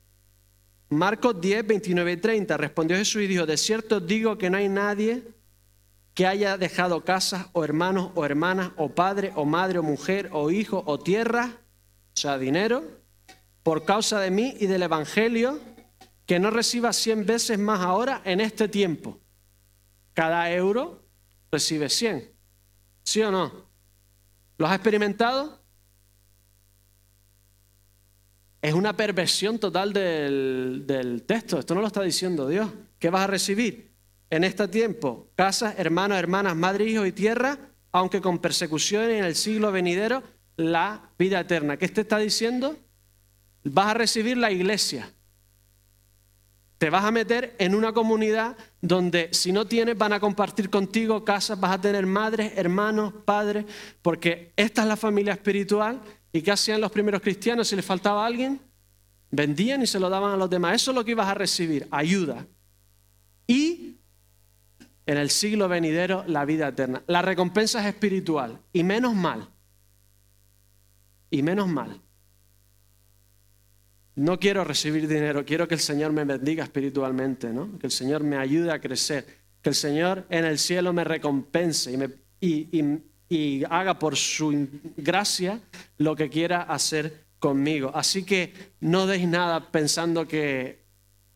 Marcos 0.90 1.40
10, 1.40 1.68
29 1.68 2.12
y 2.12 2.18
30. 2.18 2.58
Respondió 2.58 2.98
Jesús 2.98 3.22
y 3.22 3.28
dijo, 3.28 3.46
de 3.46 3.58
cierto 3.58 4.00
digo 4.00 4.38
que 4.38 4.50
no 4.50 4.58
hay 4.58 4.70
nadie 4.70 5.24
que 6.16 6.26
haya 6.26 6.58
dejado 6.58 7.04
casas 7.04 7.48
o 7.52 7.64
hermanos 7.64 8.12
o 8.16 8.26
hermanas 8.26 8.72
o 8.78 8.90
padre 8.90 9.32
o 9.36 9.46
madre 9.46 9.80
o 9.80 9.84
mujer 9.84 10.30
o 10.32 10.50
hijo 10.50 10.82
o 10.86 10.98
tierra, 10.98 11.52
o 12.16 12.18
sea, 12.18 12.38
dinero, 12.38 12.84
por 13.64 13.84
causa 13.84 14.20
de 14.20 14.32
mí 14.32 14.56
y 14.60 14.68
del 14.68 14.84
Evangelio, 14.84 15.60
que 16.26 16.40
no 16.40 16.50
reciba 16.50 16.92
cien 16.94 17.26
veces 17.26 17.60
más 17.60 17.82
ahora 17.82 18.22
en 18.26 18.42
este 18.42 18.68
tiempo. 18.68 19.20
Cada 20.14 20.52
euro 20.52 21.04
recibe 21.52 21.90
cien. 21.90 22.32
¿Sí 23.04 23.22
o 23.22 23.32
no? 23.32 23.66
¿Lo 24.58 24.66
has 24.66 24.76
experimentado? 24.76 25.66
es 28.66 28.74
una 28.74 28.98
perversión 28.98 29.60
total 29.60 29.94
del, 29.94 31.24
texto. 31.28 31.60
Esto 31.60 31.76
no 31.76 31.82
lo 31.82 31.88
está 31.88 32.02
diciendo 32.02 32.48
Dios. 32.48 32.68
¿Qué 32.98 33.12
vas 33.12 33.22
a 33.22 33.28
recibir 33.28 33.92
en 34.32 34.44
este 34.44 34.68
tiempo? 34.68 35.30
Casas, 35.36 35.76
hermanos, 35.78 36.18
hermanas, 36.18 36.56
madre, 36.56 36.86
hijos 36.86 37.08
y 37.08 37.12
tierra, 37.12 37.60
aunque 37.92 38.22
con 38.22 38.40
persecuciones 38.40 39.20
en 39.20 39.24
el 39.24 39.36
siglo 39.36 39.72
venidero, 39.72 40.24
la 40.58 41.12
vida 41.20 41.42
eterna. 41.42 41.78
¿Qué 41.78 41.88
te 41.90 42.02
está 42.02 42.18
diciendo? 42.18 42.76
Vas 43.64 43.86
a 43.86 43.94
recibir 43.94 44.36
la 44.36 44.50
iglesia. 44.50 45.14
Te 46.78 46.90
vas 46.90 47.06
a 47.06 47.12
meter 47.12 47.56
en 47.58 47.74
una 47.74 47.94
comunidad 47.94 48.58
donde 48.82 49.30
si 49.32 49.52
no 49.52 49.66
tienes 49.66 49.98
van 49.98 50.14
a 50.14 50.20
compartir 50.20 50.70
contigo 50.70 51.24
casas, 51.24 51.60
vas 51.60 51.72
a 51.72 51.82
tener 51.82 52.06
madres, 52.06 52.54
hermanos, 52.58 53.14
padres, 53.24 53.66
porque 54.02 54.52
esta 54.58 54.82
es 54.82 54.88
la 54.88 54.98
familia 54.98 55.34
espiritual 55.34 56.02
¿Y 56.36 56.42
qué 56.42 56.52
hacían 56.52 56.82
los 56.82 56.92
primeros 56.92 57.22
cristianos 57.22 57.70
si 57.70 57.78
les 57.78 57.86
faltaba 57.86 58.26
alguien? 58.26 58.60
Vendían 59.32 59.82
y 59.82 59.88
se 59.88 60.02
lo 60.02 60.10
daban 60.10 60.34
a 60.34 60.36
los 60.36 60.50
demás. 60.50 60.76
Eso 60.76 60.92
es 60.92 60.96
lo 60.96 61.06
que 61.06 61.12
ibas 61.12 61.30
a 61.30 61.34
recibir, 61.34 61.88
ayuda. 61.92 62.46
Y 63.48 63.96
en 65.06 65.18
el 65.18 65.30
siglo 65.30 65.70
venidero 65.70 66.26
la 66.28 66.44
vida 66.44 66.68
eterna. 66.68 67.02
La 67.08 67.22
recompensa 67.22 67.80
es 67.80 67.86
espiritual. 67.86 68.60
Y 68.74 68.84
menos 68.84 69.16
mal. 69.16 69.48
Y 71.30 71.42
menos 71.42 71.70
mal. 71.70 72.02
No 74.16 74.40
quiero 74.40 74.64
recibir 74.64 75.08
dinero, 75.08 75.44
quiero 75.44 75.68
que 75.68 75.76
el 75.76 75.82
Señor 75.82 76.14
me 76.14 76.24
bendiga 76.24 76.64
espiritualmente, 76.64 77.52
¿no? 77.52 77.78
que 77.78 77.88
el 77.88 77.92
Señor 77.92 78.24
me 78.24 78.38
ayude 78.38 78.72
a 78.72 78.80
crecer, 78.80 79.26
que 79.62 79.70
el 79.70 79.76
Señor 79.76 80.26
en 80.30 80.46
el 80.46 80.58
cielo 80.58 80.94
me 80.94 81.04
recompense 81.04 82.16
y, 82.40 82.82
me, 82.82 83.66
haga 83.70 84.00
por 84.00 84.16
su 84.16 84.70
gracia 84.96 85.60
lo 85.98 86.16
que 86.16 86.30
quiera 86.30 86.62
hacer 86.62 87.26
conmigo. 87.40 87.92
Así 87.94 88.24
que 88.24 88.54
no 88.80 89.06
deis 89.06 89.28
nada 89.28 89.72
pensando 89.72 90.26
que 90.26 90.86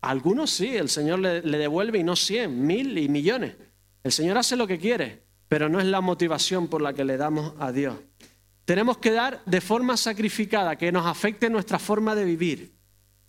algunos 0.01 0.49
sí, 0.49 0.77
el 0.77 0.87
Señor 0.87 1.19
le, 1.19 1.41
devuelve 1.41 1.99
y 1.99 2.03
no 2.03 2.15
cien, 2.15 2.65
mil 2.65 2.97
y 2.97 3.09
millones. 3.09 3.55
El 4.03 4.13
Señor 4.13 4.37
hace 4.37 4.55
lo 4.55 4.67
que 4.67 4.79
quiere, 4.79 5.23
pero 5.49 5.67
no 5.67 5.81
es 5.81 5.85
la 5.85 5.99
motivación 5.99 6.69
por 6.69 6.81
la 6.81 6.93
que 6.93 7.03
le 7.03 7.17
damos 7.17 7.53
a 7.59 7.73
Dios. 7.73 7.95
Tenemos 8.69 8.99
que 8.99 9.09
dar 9.09 9.41
de 9.47 9.61
forma 9.61 9.97
sacrificada, 9.97 10.75
que 10.75 10.91
nos 10.91 11.07
afecte 11.07 11.49
nuestra 11.49 11.79
forma 11.79 12.13
de 12.13 12.23
vivir. 12.23 12.75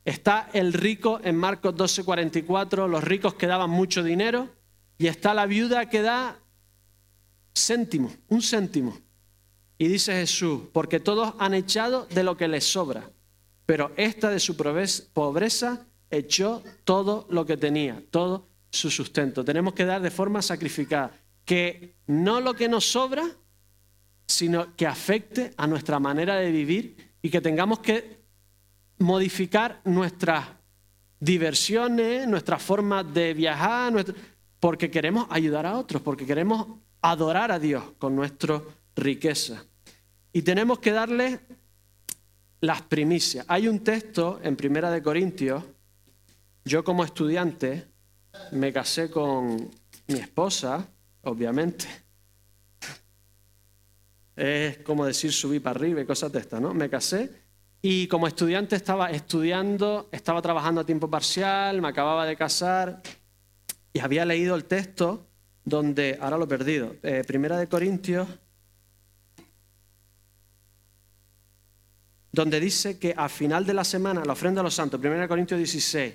Está 0.05 0.51
el 0.53 0.75
rico 0.75 1.19
en 1.25 1.35
Marcos 1.35 1.75
12:44, 1.75 2.87
los 2.87 3.03
ricos 3.03 3.33
que 3.33 3.47
daban 3.47 3.71
mucho 3.71 4.03
dinero, 4.03 4.51
y 4.99 5.07
está 5.07 5.33
la 5.33 5.47
viuda 5.47 5.89
que 5.89 6.03
da 6.03 6.39
céntimo, 7.55 8.13
un 8.29 8.43
céntimo. 8.43 8.99
Y 9.79 9.89
dice 9.89 10.13
Jesús, 10.13 10.65
porque 10.75 11.01
todos 11.01 11.33
han 11.39 11.55
echado 11.55 12.07
de 12.11 12.23
lo 12.23 12.37
que 12.37 12.47
les 12.47 12.71
sobra, 12.71 13.11
pero 13.65 13.93
esta 13.97 14.29
de 14.29 14.41
su 14.41 14.59
pobreza 14.59 15.87
echó 16.11 16.63
todo 16.85 17.27
lo 17.31 17.47
que 17.47 17.57
tenía, 17.57 18.05
todo 18.11 18.47
su 18.71 18.91
sustento. 18.91 19.43
Tenemos 19.43 19.73
que 19.73 19.87
dar 19.87 20.03
de 20.03 20.11
forma 20.11 20.43
sacrificada, 20.43 21.13
que 21.47 21.95
no 22.07 22.43
lo 22.43 22.53
que 22.53 22.69
nos 22.69 22.85
sobra, 22.85 23.25
sino 24.31 24.77
que 24.77 24.87
afecte 24.87 25.53
a 25.57 25.67
nuestra 25.67 25.99
manera 25.99 26.37
de 26.37 26.51
vivir 26.51 26.97
y 27.21 27.31
que 27.31 27.41
tengamos 27.41 27.81
que 27.81 28.21
modificar 28.99 29.81
nuestras 29.85 30.47
diversiones, 31.19 32.29
nuestras 32.29 32.63
formas 32.63 33.13
de 33.13 33.35
viajar, 33.35 33.93
porque 34.61 34.91
queremos 34.91 35.27
ayudar 35.31 35.67
a 35.67 35.77
otros, 35.77 36.01
porque 36.01 36.27
queremos 36.27 36.67
adorar 37.03 37.51
a 37.51 37.59
Dios 37.59 37.83
con 37.99 38.15
nuestra 38.15 38.63
riqueza. 38.95 39.65
Y 40.33 40.43
tenemos 40.43 40.79
que 40.79 40.93
darle 40.93 41.41
las 42.61 42.83
primicias. 42.83 43.45
Hay 43.49 43.67
un 43.67 43.81
texto 43.81 44.39
en 44.43 44.55
Primera 44.55 44.91
de 44.91 45.03
Corintios, 45.03 45.65
yo 46.65 46.85
como 46.85 47.05
estudiante 47.05 47.89
me 48.53 48.73
casé 48.73 49.11
con 49.11 49.71
mi 50.07 50.19
esposa, 50.19 50.87
obviamente. 51.23 51.87
Es 54.41 54.79
como 54.79 55.05
decir 55.05 55.33
subí 55.33 55.61
para 55.61 55.79
arriba 55.79 56.01
y 56.01 56.07
cosas 56.07 56.33
de 56.33 56.39
estas, 56.39 56.63
¿no? 56.63 56.73
Me 56.73 56.89
casé 56.89 57.31
y 57.83 58.07
como 58.09 58.27
estudiante 58.27 58.75
estaba 58.75 59.11
estudiando, 59.11 60.09
estaba 60.13 60.41
trabajando 60.41 60.81
a 60.81 60.87
tiempo 60.87 61.11
parcial, 61.11 61.83
me 61.83 61.89
acababa 61.89 62.25
de 62.25 62.37
casar 62.37 63.03
y 63.93 63.99
había 63.99 64.25
leído 64.25 64.55
el 64.55 64.65
texto 64.65 65.27
donde, 65.63 66.17
ahora 66.23 66.39
lo 66.39 66.45
he 66.45 66.49
perdido, 66.49 66.97
eh, 67.03 67.23
Primera 67.27 67.59
de 67.59 67.69
Corintios, 67.69 68.27
donde 72.33 72.61
dice 72.61 72.99
que 72.99 73.13
al 73.15 73.29
final 73.29 73.67
de 73.67 73.75
la 73.75 73.85
semana, 73.85 74.25
la 74.25 74.33
ofrenda 74.33 74.63
a 74.63 74.65
los 74.65 74.75
santos, 74.75 75.01
Primera 75.01 75.21
de 75.21 75.29
Corintios 75.29 75.59
16, 75.59 76.15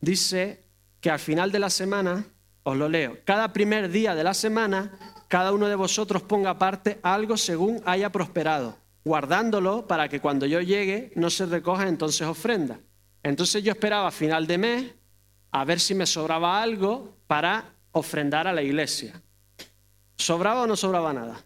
dice 0.00 0.64
que 1.02 1.10
al 1.10 1.18
final 1.18 1.52
de 1.52 1.58
la 1.58 1.68
semana, 1.68 2.24
os 2.62 2.74
lo 2.74 2.88
leo, 2.88 3.18
cada 3.26 3.52
primer 3.52 3.90
día 3.90 4.14
de 4.14 4.24
la 4.24 4.32
semana, 4.32 5.15
cada 5.28 5.52
uno 5.52 5.68
de 5.68 5.74
vosotros 5.74 6.22
ponga 6.22 6.50
aparte 6.50 7.00
algo 7.02 7.36
según 7.36 7.82
haya 7.84 8.10
prosperado, 8.10 8.76
guardándolo 9.04 9.86
para 9.86 10.08
que 10.08 10.20
cuando 10.20 10.46
yo 10.46 10.60
llegue 10.60 11.12
no 11.16 11.30
se 11.30 11.46
recoja 11.46 11.88
entonces 11.88 12.26
ofrenda. 12.26 12.78
Entonces 13.22 13.62
yo 13.64 13.72
esperaba 13.72 14.08
a 14.08 14.12
final 14.12 14.46
de 14.46 14.58
mes 14.58 14.94
a 15.50 15.64
ver 15.64 15.80
si 15.80 15.94
me 15.94 16.06
sobraba 16.06 16.62
algo 16.62 17.16
para 17.26 17.72
ofrendar 17.92 18.46
a 18.46 18.52
la 18.52 18.62
iglesia. 18.62 19.20
¿Sobraba 20.16 20.62
o 20.62 20.66
no 20.66 20.76
sobraba 20.76 21.12
nada? 21.12 21.42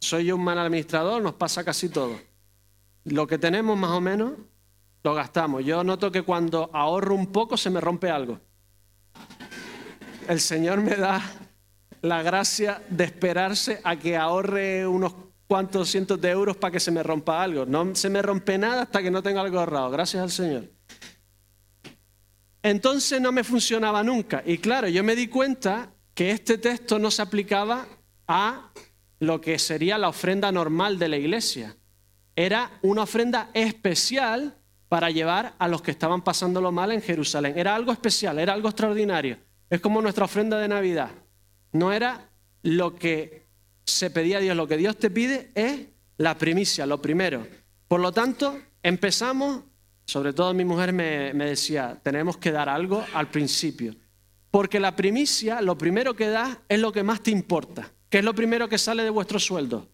Soy 0.00 0.26
yo 0.26 0.36
un 0.36 0.44
mal 0.44 0.58
administrador, 0.58 1.20
nos 1.20 1.34
pasa 1.34 1.64
casi 1.64 1.88
todo. 1.88 2.18
Lo 3.04 3.26
que 3.26 3.38
tenemos 3.38 3.76
más 3.76 3.90
o 3.90 4.00
menos 4.00 4.32
lo 5.02 5.14
gastamos. 5.14 5.64
Yo 5.64 5.82
noto 5.82 6.12
que 6.12 6.22
cuando 6.22 6.70
ahorro 6.72 7.14
un 7.14 7.28
poco 7.28 7.56
se 7.56 7.70
me 7.70 7.80
rompe 7.80 8.10
algo. 8.10 8.38
El 10.28 10.40
Señor 10.40 10.80
me 10.80 10.94
da 10.94 11.20
la 12.02 12.22
gracia 12.22 12.82
de 12.88 13.04
esperarse 13.04 13.80
a 13.84 13.96
que 13.96 14.16
ahorre 14.16 14.86
unos 14.86 15.14
cuantos 15.46 15.88
cientos 15.88 16.20
de 16.20 16.30
euros 16.30 16.56
para 16.56 16.72
que 16.72 16.80
se 16.80 16.90
me 16.90 17.02
rompa 17.02 17.42
algo. 17.42 17.64
No 17.66 17.94
se 17.94 18.10
me 18.10 18.22
rompe 18.22 18.58
nada 18.58 18.82
hasta 18.82 19.02
que 19.02 19.10
no 19.10 19.22
tenga 19.22 19.40
algo 19.40 19.58
ahorrado. 19.58 19.90
Gracias 19.90 20.22
al 20.22 20.30
Señor. 20.30 20.64
Entonces 22.62 23.20
no 23.20 23.32
me 23.32 23.44
funcionaba 23.44 24.02
nunca. 24.02 24.42
Y 24.44 24.58
claro, 24.58 24.88
yo 24.88 25.02
me 25.02 25.16
di 25.16 25.28
cuenta 25.28 25.90
que 26.14 26.30
este 26.30 26.58
texto 26.58 26.98
no 26.98 27.10
se 27.10 27.22
aplicaba 27.22 27.86
a 28.26 28.70
lo 29.20 29.40
que 29.40 29.58
sería 29.58 29.98
la 29.98 30.08
ofrenda 30.08 30.52
normal 30.52 30.98
de 30.98 31.08
la 31.08 31.16
iglesia. 31.16 31.76
Era 32.36 32.78
una 32.82 33.02
ofrenda 33.02 33.50
especial 33.54 34.56
para 34.88 35.10
llevar 35.10 35.54
a 35.58 35.68
los 35.68 35.82
que 35.82 35.90
estaban 35.90 36.22
pasándolo 36.22 36.72
mal 36.72 36.92
en 36.92 37.02
Jerusalén. 37.02 37.54
Era 37.56 37.74
algo 37.74 37.92
especial, 37.92 38.38
era 38.38 38.52
algo 38.52 38.68
extraordinario. 38.68 39.38
Es 39.70 39.80
como 39.80 40.00
nuestra 40.00 40.24
ofrenda 40.24 40.58
de 40.58 40.68
Navidad. 40.68 41.10
No 41.72 41.92
era 41.92 42.30
lo 42.62 42.94
que 42.96 43.46
se 43.84 44.10
pedía 44.10 44.38
a 44.38 44.40
Dios, 44.40 44.56
lo 44.56 44.66
que 44.66 44.76
Dios 44.76 44.96
te 44.96 45.10
pide 45.10 45.50
es 45.54 45.86
la 46.16 46.36
primicia, 46.36 46.86
lo 46.86 47.00
primero. 47.00 47.46
Por 47.86 48.00
lo 48.00 48.12
tanto, 48.12 48.58
empezamos, 48.82 49.64
sobre 50.04 50.32
todo 50.32 50.52
mi 50.54 50.64
mujer 50.64 50.92
me, 50.92 51.32
me 51.34 51.46
decía, 51.46 51.98
tenemos 52.02 52.36
que 52.36 52.52
dar 52.52 52.68
algo 52.68 53.04
al 53.14 53.30
principio. 53.30 53.94
Porque 54.50 54.80
la 54.80 54.96
primicia, 54.96 55.60
lo 55.60 55.76
primero 55.76 56.14
que 56.14 56.28
das 56.28 56.58
es 56.68 56.80
lo 56.80 56.92
que 56.92 57.02
más 57.02 57.22
te 57.22 57.30
importa, 57.30 57.92
que 58.08 58.18
es 58.18 58.24
lo 58.24 58.34
primero 58.34 58.68
que 58.68 58.78
sale 58.78 59.02
de 59.02 59.10
vuestro 59.10 59.38
sueldo. 59.38 59.88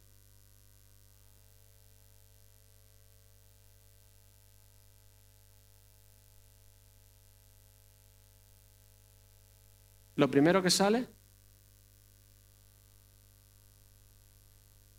lo 10.17 10.31
primero 10.31 10.63
que 10.63 10.71
sale? 10.71 11.07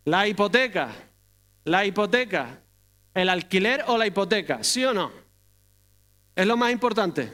La 0.05 0.27
hipoteca. 0.27 0.89
La 1.65 1.85
hipoteca. 1.85 2.61
¿El 3.13 3.29
alquiler 3.29 3.83
o 3.87 3.97
la 3.97 4.07
hipoteca? 4.07 4.63
¿Sí 4.63 4.85
o 4.85 4.93
no? 4.93 5.11
Es 6.35 6.45
lo 6.45 6.57
más 6.57 6.71
importante. 6.71 7.33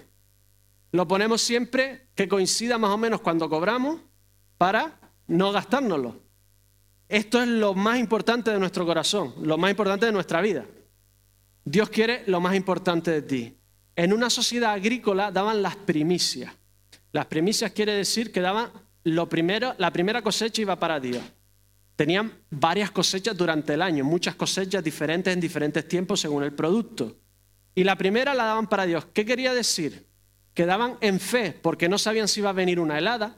Lo 0.91 1.07
ponemos 1.07 1.41
siempre 1.41 2.07
que 2.15 2.27
coincida 2.27 2.77
más 2.77 2.91
o 2.91 2.97
menos 2.97 3.21
cuando 3.21 3.49
cobramos 3.49 3.99
para 4.57 4.99
no 5.27 5.51
gastárnoslo. 5.51 6.21
Esto 7.09 7.41
es 7.41 7.47
lo 7.47 7.73
más 7.73 7.99
importante 7.99 8.51
de 8.51 8.59
nuestro 8.59 8.85
corazón, 8.85 9.33
lo 9.41 9.57
más 9.57 9.71
importante 9.71 10.05
de 10.05 10.11
nuestra 10.11 10.39
vida. 10.39 10.65
Dios 11.65 11.89
quiere 11.89 12.23
lo 12.27 12.39
más 12.39 12.55
importante 12.55 13.11
de 13.11 13.21
ti. 13.21 13.57
En 13.95 14.13
una 14.13 14.29
sociedad 14.29 14.71
agrícola 14.71 15.31
daban 15.31 15.61
las 15.61 15.75
primicias. 15.75 16.53
Las 17.11 17.25
primicias 17.25 17.71
quiere 17.71 17.93
decir 17.93 18.31
que 18.31 18.39
daban 18.39 18.71
lo 19.03 19.27
primero, 19.27 19.75
la 19.77 19.91
primera 19.91 20.21
cosecha 20.21 20.61
iba 20.61 20.79
para 20.79 20.99
Dios. 20.99 21.21
Tenían 22.01 22.33
varias 22.49 22.89
cosechas 22.89 23.37
durante 23.37 23.75
el 23.75 23.81
año, 23.83 24.03
muchas 24.03 24.33
cosechas 24.33 24.83
diferentes 24.83 25.31
en 25.31 25.39
diferentes 25.39 25.87
tiempos 25.87 26.19
según 26.19 26.41
el 26.41 26.51
producto. 26.51 27.15
Y 27.75 27.83
la 27.83 27.95
primera 27.95 28.33
la 28.33 28.45
daban 28.45 28.65
para 28.65 28.87
Dios. 28.87 29.05
¿Qué 29.13 29.23
quería 29.23 29.53
decir? 29.53 30.07
Que 30.55 30.65
daban 30.65 30.97
en 31.01 31.19
fe, 31.19 31.51
porque 31.61 31.87
no 31.87 31.99
sabían 31.99 32.27
si 32.27 32.39
iba 32.39 32.49
a 32.49 32.53
venir 32.53 32.79
una 32.79 32.97
helada, 32.97 33.37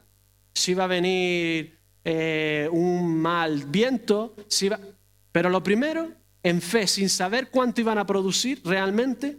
si 0.54 0.70
iba 0.70 0.84
a 0.84 0.86
venir 0.86 1.78
eh, 2.06 2.70
un 2.72 3.20
mal 3.20 3.66
viento, 3.66 4.34
si 4.48 4.64
iba... 4.64 4.80
pero 5.30 5.50
lo 5.50 5.62
primero, 5.62 6.12
en 6.42 6.62
fe, 6.62 6.86
sin 6.86 7.10
saber 7.10 7.50
cuánto 7.50 7.82
iban 7.82 7.98
a 7.98 8.06
producir 8.06 8.62
realmente, 8.64 9.36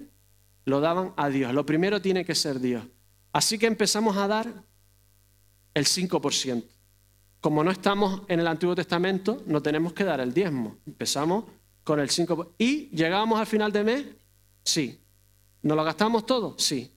lo 0.66 0.82
daban 0.82 1.14
a 1.18 1.30
Dios. 1.30 1.52
Lo 1.52 1.66
primero 1.66 2.00
tiene 2.00 2.26
que 2.26 2.36
ser 2.36 2.60
Dios. 2.60 2.86
Así 3.34 3.58
que 3.58 3.66
empezamos 3.66 4.18
a 4.18 4.28
dar 4.28 4.54
el 5.74 5.86
5%. 5.86 6.75
Como 7.46 7.64
no 7.64 7.70
estamos 7.70 8.24
en 8.28 8.40
el 8.40 8.48
Antiguo 8.48 8.74
Testamento, 8.74 9.44
no 9.46 9.62
tenemos 9.62 9.94
que 9.94 10.04
dar 10.04 10.20
el 10.20 10.34
diezmo. 10.34 10.78
Empezamos 10.88 11.44
con 11.84 12.00
el 12.00 12.10
5%. 12.10 12.54
¿Y 12.58 12.88
llegábamos 12.90 13.40
al 13.40 13.46
final 13.46 13.72
de 13.72 13.84
mes? 13.84 14.06
Sí. 14.64 15.00
¿Nos 15.62 15.78
lo 15.78 15.84
gastamos 15.84 16.26
todo? 16.26 16.56
Sí. 16.58 16.92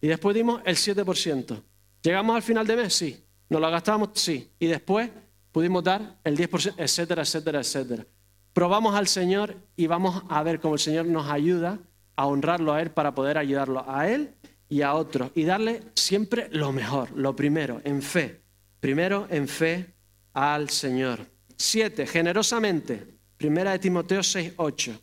Y 0.00 0.08
después 0.08 0.34
dimos 0.34 0.62
el 0.64 0.76
7%. 0.76 1.62
¿Llegamos 2.00 2.34
al 2.34 2.40
final 2.40 2.66
de 2.66 2.76
mes? 2.76 2.94
Sí. 2.94 3.22
¿Nos 3.50 3.60
lo 3.60 3.70
gastamos? 3.70 4.08
Sí. 4.14 4.50
Y 4.58 4.68
después 4.68 5.10
pudimos 5.52 5.84
dar 5.84 6.16
el 6.24 6.34
10%, 6.34 6.76
etcétera, 6.78 7.20
etcétera, 7.20 7.60
etcétera. 7.60 8.06
Probamos 8.54 8.94
al 8.94 9.06
Señor 9.06 9.54
y 9.76 9.86
vamos 9.86 10.22
a 10.30 10.42
ver 10.42 10.60
cómo 10.60 10.76
el 10.76 10.80
Señor 10.80 11.04
nos 11.04 11.28
ayuda 11.28 11.78
a 12.16 12.24
honrarlo 12.24 12.72
a 12.72 12.80
Él 12.80 12.90
para 12.90 13.14
poder 13.14 13.36
ayudarlo 13.36 13.84
a 13.86 14.08
Él 14.08 14.32
y 14.66 14.80
a 14.80 14.94
otros 14.94 15.30
y 15.34 15.44
darle 15.44 15.82
siempre 15.94 16.48
lo 16.52 16.72
mejor, 16.72 17.10
lo 17.14 17.36
primero, 17.36 17.82
en 17.84 18.00
fe. 18.00 18.40
Primero 18.80 19.26
en 19.30 19.46
fe 19.46 19.94
al 20.32 20.70
Señor. 20.70 21.26
Siete, 21.56 22.06
generosamente. 22.06 23.06
Primera 23.36 23.72
de 23.72 23.78
Timoteo 23.78 24.20
6.8. 24.20 24.98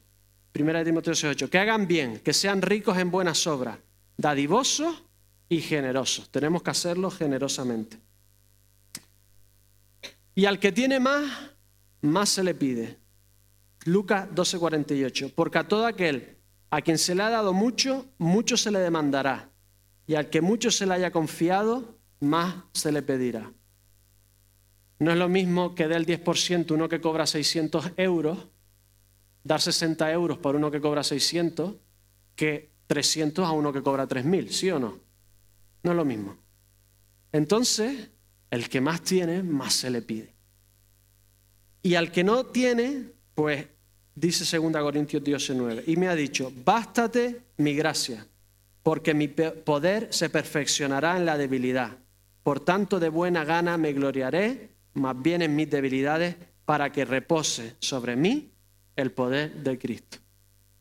Primera 0.52 0.80
de 0.80 0.86
Timoteo 0.86 1.14
6.8. 1.14 1.50
Que 1.50 1.60
hagan 1.60 1.88
bien, 1.88 2.20
que 2.20 2.34
sean 2.34 2.62
ricos 2.62 2.98
en 2.98 3.12
buenas 3.12 3.46
obras, 3.48 3.78
dadivosos 4.18 5.04
y 5.50 5.62
generosos. 5.62 6.30
Tenemos 6.30 6.64
que 6.64 6.72
hacerlo 6.72 7.12
generosamente. 7.12 8.00
Y 10.36 10.46
al 10.46 10.60
que 10.60 10.72
tiene 10.72 11.00
más, 11.00 11.32
más 12.02 12.30
se 12.30 12.44
le 12.44 12.56
pide. 12.56 12.98
Lucas 13.86 14.28
12:48. 14.34 15.32
Porque 15.34 15.58
a 15.60 15.68
todo 15.68 15.86
aquel 15.86 16.38
a 16.70 16.82
quien 16.82 16.98
se 16.98 17.16
le 17.16 17.24
ha 17.24 17.30
dado 17.30 17.54
mucho, 17.54 18.06
mucho 18.18 18.58
se 18.58 18.72
le 18.72 18.80
demandará 18.80 19.50
y 20.08 20.16
al 20.16 20.30
que 20.30 20.42
mucho 20.42 20.72
se 20.72 20.86
le 20.86 20.94
haya 20.94 21.12
confiado, 21.12 21.98
más 22.20 22.56
se 22.74 22.92
le 22.92 23.02
pedirá. 23.02 23.52
No 25.00 25.12
es 25.12 25.18
lo 25.18 25.30
mismo 25.30 25.76
que 25.76 25.88
dé 25.88 25.96
el 25.96 26.06
10% 26.06 26.72
uno 26.72 26.90
que 26.90 27.00
cobra 27.00 27.28
600 27.28 27.92
euros, 27.98 28.38
dar 29.44 29.62
60 29.62 30.12
euros 30.12 30.38
por 30.40 30.56
uno 30.56 30.72
que 30.72 30.82
cobra 30.82 31.04
600, 31.04 31.76
que 32.36 32.72
300 32.88 33.46
a 33.46 33.52
uno 33.52 33.72
que 33.72 33.84
cobra 33.84 34.08
3.000, 34.08 34.50
¿sí 34.50 34.72
o 34.72 34.80
no? 34.80 35.00
No 35.84 35.92
es 35.92 35.98
lo 35.98 36.06
mismo. 36.06 36.38
Entonces, 37.32 38.10
el 38.50 38.70
que 38.70 38.82
más 38.82 39.02
tiene, 39.02 39.44
más 39.44 39.74
se 39.74 39.90
le 39.90 40.02
pide. 40.02 40.34
Y 41.84 41.96
al 41.96 42.12
que 42.12 42.24
no 42.24 42.48
tiene, 42.48 43.12
pues 43.36 43.68
dice 44.16 44.58
2 44.58 44.72
Corintios 44.82 45.52
9, 45.54 45.84
y 45.88 45.96
me 45.96 46.08
ha 46.08 46.16
dicho, 46.16 46.52
bástate 46.66 47.44
mi 47.58 47.76
gracia, 47.76 48.26
porque 48.82 49.14
mi 49.14 49.28
poder 49.28 50.08
se 50.12 50.30
perfeccionará 50.30 51.18
en 51.18 51.26
la 51.26 51.38
debilidad. 51.38 51.98
Por 52.42 52.62
tanto, 52.62 53.00
de 53.00 53.10
buena 53.10 53.46
gana 53.46 53.78
me 53.78 53.94
gloriaré, 53.94 54.77
más 54.98 55.20
bien 55.22 55.42
en 55.42 55.56
mis 55.56 55.70
debilidades, 55.70 56.36
para 56.66 56.92
que 56.92 57.06
repose 57.06 57.76
sobre 57.80 58.16
mí 58.16 58.52
el 58.96 59.12
poder 59.12 59.54
de 59.64 59.78
Cristo. 59.78 60.18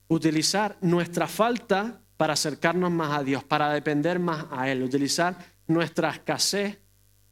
Utilizar 0.09 0.77
nuestra 0.81 1.29
falta 1.29 2.01
para 2.17 2.33
acercarnos 2.33 2.91
más 2.91 3.19
a 3.19 3.23
Dios, 3.23 3.45
para 3.45 3.73
depender 3.73 4.19
más 4.19 4.47
a 4.51 4.69
Él, 4.69 4.83
utilizar 4.83 5.37
nuestra 5.69 6.11
escasez 6.11 6.79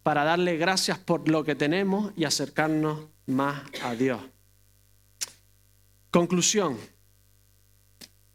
para 0.04 0.22
darle 0.22 0.56
gracias 0.56 0.98
por 0.98 1.28
lo 1.28 1.42
que 1.44 1.54
tenemos 1.54 2.12
y 2.14 2.24
acercarnos 2.24 3.06
más 3.26 3.62
a 3.82 3.94
Dios. 3.94 4.20
Conclusión. 6.10 6.76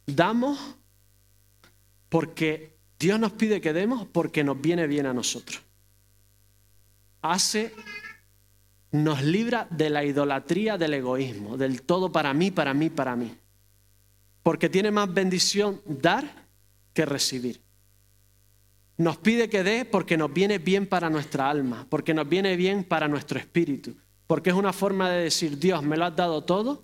Damos 0.07 0.59
porque 2.09 2.75
Dios 2.97 3.19
nos 3.19 3.31
pide 3.33 3.61
que 3.61 3.71
demos 3.71 4.07
porque 4.07 4.43
nos 4.43 4.59
viene 4.59 4.87
bien 4.87 5.05
a 5.05 5.13
nosotros. 5.13 5.61
Hace, 7.21 7.73
nos 8.91 9.21
libra 9.23 9.67
de 9.69 9.89
la 9.89 10.03
idolatría 10.03 10.77
del 10.77 10.95
egoísmo, 10.95 11.57
del 11.57 11.83
todo 11.83 12.11
para 12.11 12.33
mí, 12.33 12.51
para 12.51 12.73
mí, 12.73 12.89
para 12.89 13.15
mí. 13.15 13.35
Porque 14.41 14.69
tiene 14.69 14.91
más 14.91 15.13
bendición 15.13 15.81
dar 15.85 16.47
que 16.93 17.05
recibir. 17.05 17.61
Nos 18.97 19.17
pide 19.17 19.49
que 19.49 19.63
dé 19.63 19.85
porque 19.85 20.17
nos 20.17 20.33
viene 20.33 20.57
bien 20.57 20.87
para 20.87 21.09
nuestra 21.09 21.49
alma, 21.49 21.85
porque 21.89 22.13
nos 22.13 22.27
viene 22.27 22.55
bien 22.55 22.83
para 22.83 23.07
nuestro 23.07 23.39
espíritu, 23.39 23.95
porque 24.27 24.49
es 24.49 24.55
una 24.55 24.73
forma 24.73 25.09
de 25.09 25.23
decir, 25.23 25.57
Dios, 25.57 25.83
me 25.83 25.95
lo 25.95 26.05
has 26.05 26.15
dado 26.15 26.43
todo, 26.43 26.83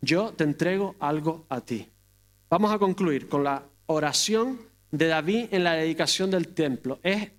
yo 0.00 0.32
te 0.32 0.44
entrego 0.44 0.94
algo 1.00 1.46
a 1.48 1.60
ti. 1.60 1.88
Vamos 2.48 2.72
a 2.72 2.78
concluir 2.78 3.28
con 3.28 3.42
la 3.42 3.64
oración 3.86 4.60
de 4.92 5.08
David 5.08 5.46
en 5.50 5.64
la 5.64 5.72
dedicación 5.72 6.30
del 6.30 6.48
templo. 6.48 7.00
Es 7.02 7.30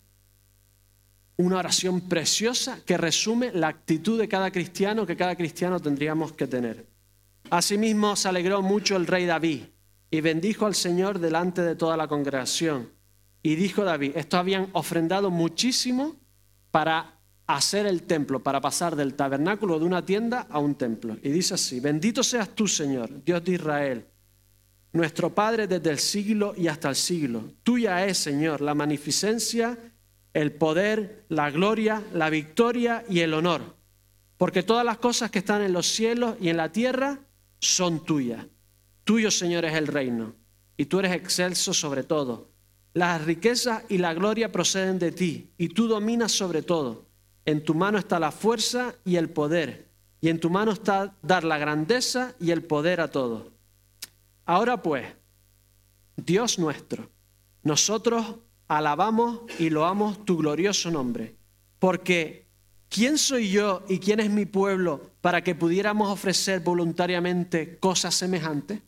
una 1.38 1.58
oración 1.58 2.02
preciosa 2.02 2.80
que 2.86 2.98
resume 2.98 3.52
la 3.54 3.68
actitud 3.68 4.20
de 4.20 4.28
cada 4.28 4.52
cristiano 4.52 5.06
que 5.06 5.16
cada 5.16 5.36
cristiano 5.36 5.80
tendríamos 5.80 6.34
que 6.34 6.48
tener. 6.48 6.88
Asimismo 7.50 8.16
se 8.16 8.28
alegró 8.28 8.62
mucho 8.62 8.96
el 8.98 9.08
rey 9.08 9.26
David 9.26 9.64
y 10.10 10.22
bendijo 10.22 10.66
al 10.66 10.76
Señor 10.76 11.20
delante 11.20 11.62
de 11.62 11.76
toda 11.76 11.96
la 11.96 12.08
congregación. 12.08 12.90
Y 13.44 13.56
dijo 13.56 13.84
David, 13.84 14.14
estos 14.16 14.40
habían 14.40 14.70
ofrendado 14.74 15.30
muchísimo 15.30 16.16
para 16.72 17.20
hacer 17.46 17.86
el 17.86 18.04
templo, 18.04 18.44
para 18.44 18.60
pasar 18.60 18.96
del 18.96 19.14
tabernáculo 19.14 19.80
de 19.80 19.86
una 19.86 20.06
tienda 20.06 20.48
a 20.50 20.60
un 20.60 20.76
templo. 20.76 21.18
Y 21.24 21.30
dice 21.30 21.54
así, 21.54 21.80
bendito 21.80 22.24
seas 22.24 22.50
tú, 22.50 22.68
Señor, 22.68 23.24
Dios 23.24 23.44
de 23.44 23.54
Israel, 23.54 24.06
nuestro 24.92 25.34
Padre 25.34 25.68
desde 25.68 25.92
el 25.92 26.00
siglo 26.00 26.54
y 26.58 26.68
hasta 26.68 26.90
el 26.90 26.96
siglo. 26.96 27.44
Tuya 27.64 28.06
es, 28.06 28.18
Señor, 28.18 28.60
la 28.60 28.74
magnificencia, 28.74 29.78
el 30.38 30.52
poder, 30.52 31.26
la 31.30 31.50
gloria, 31.50 32.04
la 32.14 32.30
victoria 32.30 33.04
y 33.10 33.22
el 33.22 33.34
honor. 33.34 33.76
Porque 34.38 34.62
todas 34.62 34.86
las 34.86 35.00
cosas 35.00 35.32
que 35.32 35.40
están 35.40 35.64
en 35.64 35.74
los 35.74 35.88
cielos 35.88 36.36
y 36.40 36.50
en 36.50 36.58
la 36.58 36.72
tierra 36.72 37.22
son 37.60 38.06
tuyas. 38.06 38.46
Tuyo, 39.04 39.32
Señor, 39.32 39.66
es 39.66 39.74
el 39.74 39.88
reino, 39.88 40.36
y 40.78 40.86
tú 40.86 41.00
eres 41.00 41.14
excelso 41.14 41.74
sobre 41.74 42.04
todo. 42.04 42.52
Las 42.94 43.26
riquezas 43.26 43.84
y 43.90 43.98
la 43.98 44.14
gloria 44.14 44.52
proceden 44.52 45.00
de 45.00 45.12
ti, 45.12 45.50
y 45.58 45.70
tú 45.70 45.88
dominas 45.88 46.34
sobre 46.34 46.62
todo. 46.62 47.08
En 47.44 47.64
tu 47.64 47.74
mano 47.74 47.98
está 47.98 48.20
la 48.20 48.32
fuerza 48.32 48.94
y 49.04 49.16
el 49.16 49.32
poder, 49.32 49.88
y 50.22 50.30
en 50.30 50.40
tu 50.40 50.52
mano 50.52 50.72
está 50.72 51.16
dar 51.24 51.44
la 51.46 51.58
grandeza 51.58 52.36
y 52.40 52.52
el 52.52 52.62
poder 52.62 53.02
a 53.02 53.10
todos. 53.10 53.48
Ahora 54.46 54.84
pues, 54.84 55.08
Dios 56.16 56.60
nuestro, 56.60 57.10
nosotros 57.64 58.36
alabamos 58.68 59.42
y 59.60 59.70
loamos 59.70 60.26
tu 60.26 60.38
glorioso 60.38 60.92
nombre, 60.92 61.36
porque 61.80 62.48
¿quién 62.90 63.18
soy 63.18 63.50
yo 63.50 63.84
y 63.88 64.00
quién 64.00 64.20
es 64.20 64.30
mi 64.30 64.46
pueblo 64.46 65.12
para 65.22 65.44
que 65.44 65.56
pudiéramos 65.56 66.10
ofrecer 66.10 66.60
voluntariamente 66.62 67.80
cosas 67.80 68.16
semejantes? 68.16 68.82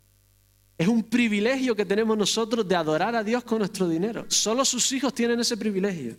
Es 0.77 0.87
un 0.87 1.03
privilegio 1.03 1.75
que 1.75 1.85
tenemos 1.85 2.17
nosotros 2.17 2.67
de 2.67 2.75
adorar 2.75 3.15
a 3.15 3.23
Dios 3.23 3.43
con 3.43 3.59
nuestro 3.59 3.89
dinero. 3.89 4.25
Solo 4.29 4.63
sus 4.63 4.91
hijos 4.93 5.13
tienen 5.13 5.39
ese 5.39 5.57
privilegio. 5.57 6.15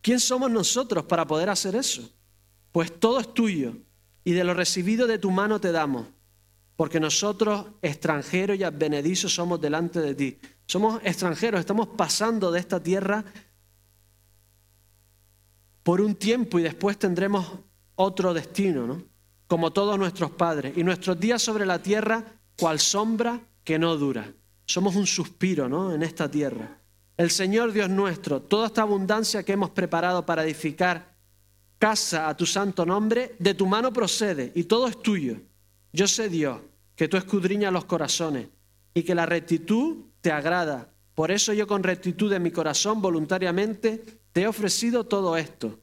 ¿Quién 0.00 0.18
somos 0.18 0.50
nosotros 0.50 1.04
para 1.04 1.24
poder 1.24 1.48
hacer 1.48 1.76
eso? 1.76 2.10
Pues 2.72 2.98
todo 2.98 3.20
es 3.20 3.32
tuyo 3.32 3.76
y 4.24 4.32
de 4.32 4.42
lo 4.42 4.54
recibido 4.54 5.06
de 5.06 5.18
tu 5.18 5.30
mano 5.30 5.60
te 5.60 5.70
damos, 5.70 6.08
porque 6.82 6.98
nosotros, 6.98 7.64
extranjeros 7.80 8.58
y 8.58 8.64
advenedizos, 8.64 9.32
somos 9.32 9.60
delante 9.60 10.00
de 10.00 10.16
ti. 10.16 10.38
Somos 10.66 11.00
extranjeros, 11.04 11.60
estamos 11.60 11.86
pasando 11.96 12.50
de 12.50 12.58
esta 12.58 12.82
tierra 12.82 13.24
por 15.84 16.00
un 16.00 16.16
tiempo 16.16 16.58
y 16.58 16.64
después 16.64 16.98
tendremos 16.98 17.46
otro 17.94 18.34
destino, 18.34 18.84
¿no? 18.84 19.00
Como 19.46 19.72
todos 19.72 19.96
nuestros 19.96 20.32
padres. 20.32 20.76
Y 20.76 20.82
nuestros 20.82 21.20
días 21.20 21.40
sobre 21.40 21.66
la 21.66 21.80
tierra, 21.80 22.24
cual 22.58 22.80
sombra 22.80 23.40
que 23.62 23.78
no 23.78 23.96
dura. 23.96 24.34
Somos 24.66 24.96
un 24.96 25.06
suspiro, 25.06 25.68
¿no? 25.68 25.94
En 25.94 26.02
esta 26.02 26.28
tierra. 26.28 26.80
El 27.16 27.30
Señor 27.30 27.70
Dios 27.70 27.90
nuestro, 27.90 28.42
toda 28.42 28.66
esta 28.66 28.82
abundancia 28.82 29.44
que 29.44 29.52
hemos 29.52 29.70
preparado 29.70 30.26
para 30.26 30.42
edificar 30.42 31.14
casa 31.78 32.28
a 32.28 32.36
tu 32.36 32.44
santo 32.44 32.84
nombre, 32.84 33.36
de 33.38 33.54
tu 33.54 33.68
mano 33.68 33.92
procede 33.92 34.50
y 34.56 34.64
todo 34.64 34.88
es 34.88 35.00
tuyo. 35.00 35.36
Yo 35.92 36.08
sé, 36.08 36.28
Dios, 36.28 36.58
que 36.94 37.08
tú 37.08 37.16
escudriñas 37.16 37.72
los 37.72 37.84
corazones 37.84 38.48
y 38.94 39.02
que 39.02 39.14
la 39.14 39.26
rectitud 39.26 40.06
te 40.20 40.30
agrada. 40.30 40.88
Por 41.14 41.30
eso 41.30 41.52
yo 41.52 41.66
con 41.66 41.82
rectitud 41.82 42.30
de 42.30 42.40
mi 42.40 42.50
corazón 42.50 43.02
voluntariamente 43.02 44.02
te 44.32 44.42
he 44.42 44.46
ofrecido 44.46 45.04
todo 45.04 45.36
esto. 45.36 45.78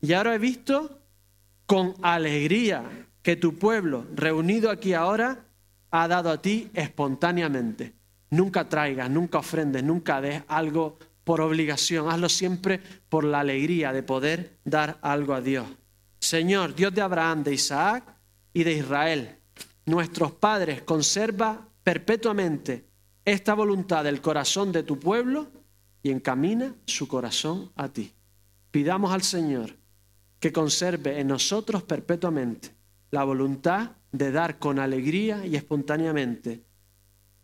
Y 0.00 0.12
ahora 0.12 0.34
he 0.34 0.38
visto 0.38 1.00
con 1.66 1.94
alegría 2.02 2.84
que 3.22 3.36
tu 3.36 3.58
pueblo, 3.58 4.06
reunido 4.14 4.70
aquí 4.70 4.94
ahora, 4.94 5.44
ha 5.90 6.08
dado 6.08 6.30
a 6.30 6.42
ti 6.42 6.70
espontáneamente. 6.74 7.94
Nunca 8.30 8.68
traigas, 8.68 9.10
nunca 9.10 9.38
ofrendes, 9.38 9.84
nunca 9.84 10.20
des 10.20 10.42
algo 10.48 10.98
por 11.24 11.40
obligación. 11.40 12.08
Hazlo 12.10 12.28
siempre 12.28 12.80
por 13.08 13.24
la 13.24 13.40
alegría 13.40 13.92
de 13.92 14.02
poder 14.02 14.58
dar 14.64 14.98
algo 15.02 15.34
a 15.34 15.40
Dios. 15.40 15.66
Señor, 16.18 16.74
Dios 16.74 16.94
de 16.94 17.02
Abraham, 17.02 17.44
de 17.44 17.54
Isaac 17.54 18.04
y 18.52 18.64
de 18.64 18.72
Israel, 18.72 19.36
nuestros 19.86 20.32
padres, 20.32 20.82
conserva 20.82 21.68
perpetuamente 21.82 22.86
esta 23.24 23.54
voluntad 23.54 24.04
del 24.04 24.20
corazón 24.20 24.72
de 24.72 24.82
tu 24.82 24.98
pueblo 24.98 25.48
y 26.02 26.10
encamina 26.10 26.74
su 26.86 27.06
corazón 27.08 27.70
a 27.76 27.88
ti. 27.88 28.12
Pidamos 28.70 29.12
al 29.12 29.22
Señor 29.22 29.76
que 30.40 30.52
conserve 30.52 31.20
en 31.20 31.28
nosotros 31.28 31.82
perpetuamente 31.84 32.74
la 33.10 33.24
voluntad 33.24 33.92
de 34.10 34.32
dar 34.32 34.58
con 34.58 34.78
alegría 34.78 35.46
y 35.46 35.56
espontáneamente 35.56 36.64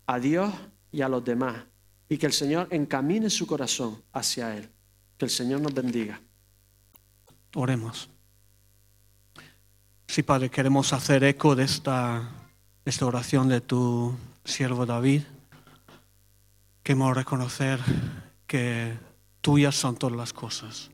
a 0.05 0.19
Dios 0.19 0.53
y 0.91 1.01
a 1.01 1.09
los 1.09 1.23
demás. 1.23 1.63
Y 2.09 2.17
que 2.17 2.25
el 2.25 2.33
Señor 2.33 2.67
encamine 2.71 3.29
su 3.29 3.45
corazón 3.45 4.01
hacia 4.11 4.57
Él. 4.57 4.69
Que 5.17 5.25
el 5.25 5.31
Señor 5.31 5.61
nos 5.61 5.73
bendiga. 5.73 6.19
Oremos. 7.55 8.09
Sí, 10.09 10.23
Padre, 10.23 10.49
queremos 10.49 10.91
hacer 10.91 11.23
eco 11.23 11.55
de 11.55 11.65
esta, 11.65 12.31
esta 12.83 13.05
oración 13.05 13.47
de 13.47 13.61
tu 13.61 14.17
siervo 14.43 14.87
David. 14.87 15.21
Queremos 16.81 17.15
reconocer 17.15 17.79
que 18.47 18.97
tuyas 19.39 19.75
son 19.75 19.95
todas 19.97 20.17
las 20.17 20.33
cosas 20.33 20.89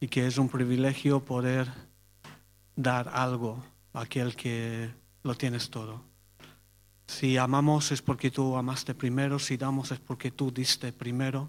y 0.00 0.08
que 0.08 0.26
es 0.26 0.38
un 0.38 0.48
privilegio 0.48 1.22
poder 1.22 1.70
dar 2.76 3.10
algo 3.12 3.62
aquel 3.92 4.34
que 4.34 4.88
lo 5.22 5.34
tienes 5.34 5.68
todo. 5.68 6.02
Si 7.08 7.36
amamos 7.36 7.92
es 7.92 8.00
porque 8.00 8.30
tú 8.30 8.56
amaste 8.56 8.94
primero, 8.94 9.38
si 9.38 9.58
damos 9.58 9.92
es 9.92 9.98
porque 9.98 10.30
tú 10.30 10.50
diste 10.50 10.94
primero 10.94 11.46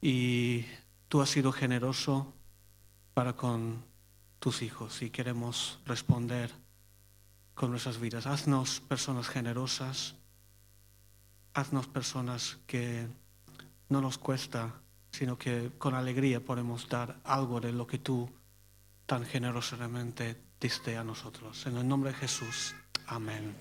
y 0.00 0.64
tú 1.08 1.20
has 1.20 1.28
sido 1.28 1.52
generoso 1.52 2.32
para 3.12 3.34
con 3.34 3.92
tus 4.44 4.60
hijos 4.60 5.00
y 5.00 5.08
queremos 5.08 5.78
responder 5.86 6.50
con 7.54 7.70
nuestras 7.70 7.98
vidas. 7.98 8.26
Haznos 8.26 8.80
personas 8.80 9.26
generosas, 9.26 10.16
haznos 11.54 11.86
personas 11.86 12.58
que 12.66 13.08
no 13.88 14.02
nos 14.02 14.18
cuesta, 14.18 14.74
sino 15.12 15.38
que 15.38 15.72
con 15.78 15.94
alegría 15.94 16.44
podemos 16.44 16.90
dar 16.90 17.18
algo 17.24 17.58
de 17.58 17.72
lo 17.72 17.86
que 17.86 17.96
tú 17.96 18.28
tan 19.06 19.24
generosamente 19.24 20.38
diste 20.60 20.98
a 20.98 21.04
nosotros. 21.04 21.64
En 21.64 21.78
el 21.78 21.88
nombre 21.88 22.10
de 22.10 22.18
Jesús. 22.18 22.74
Amén. 23.06 23.56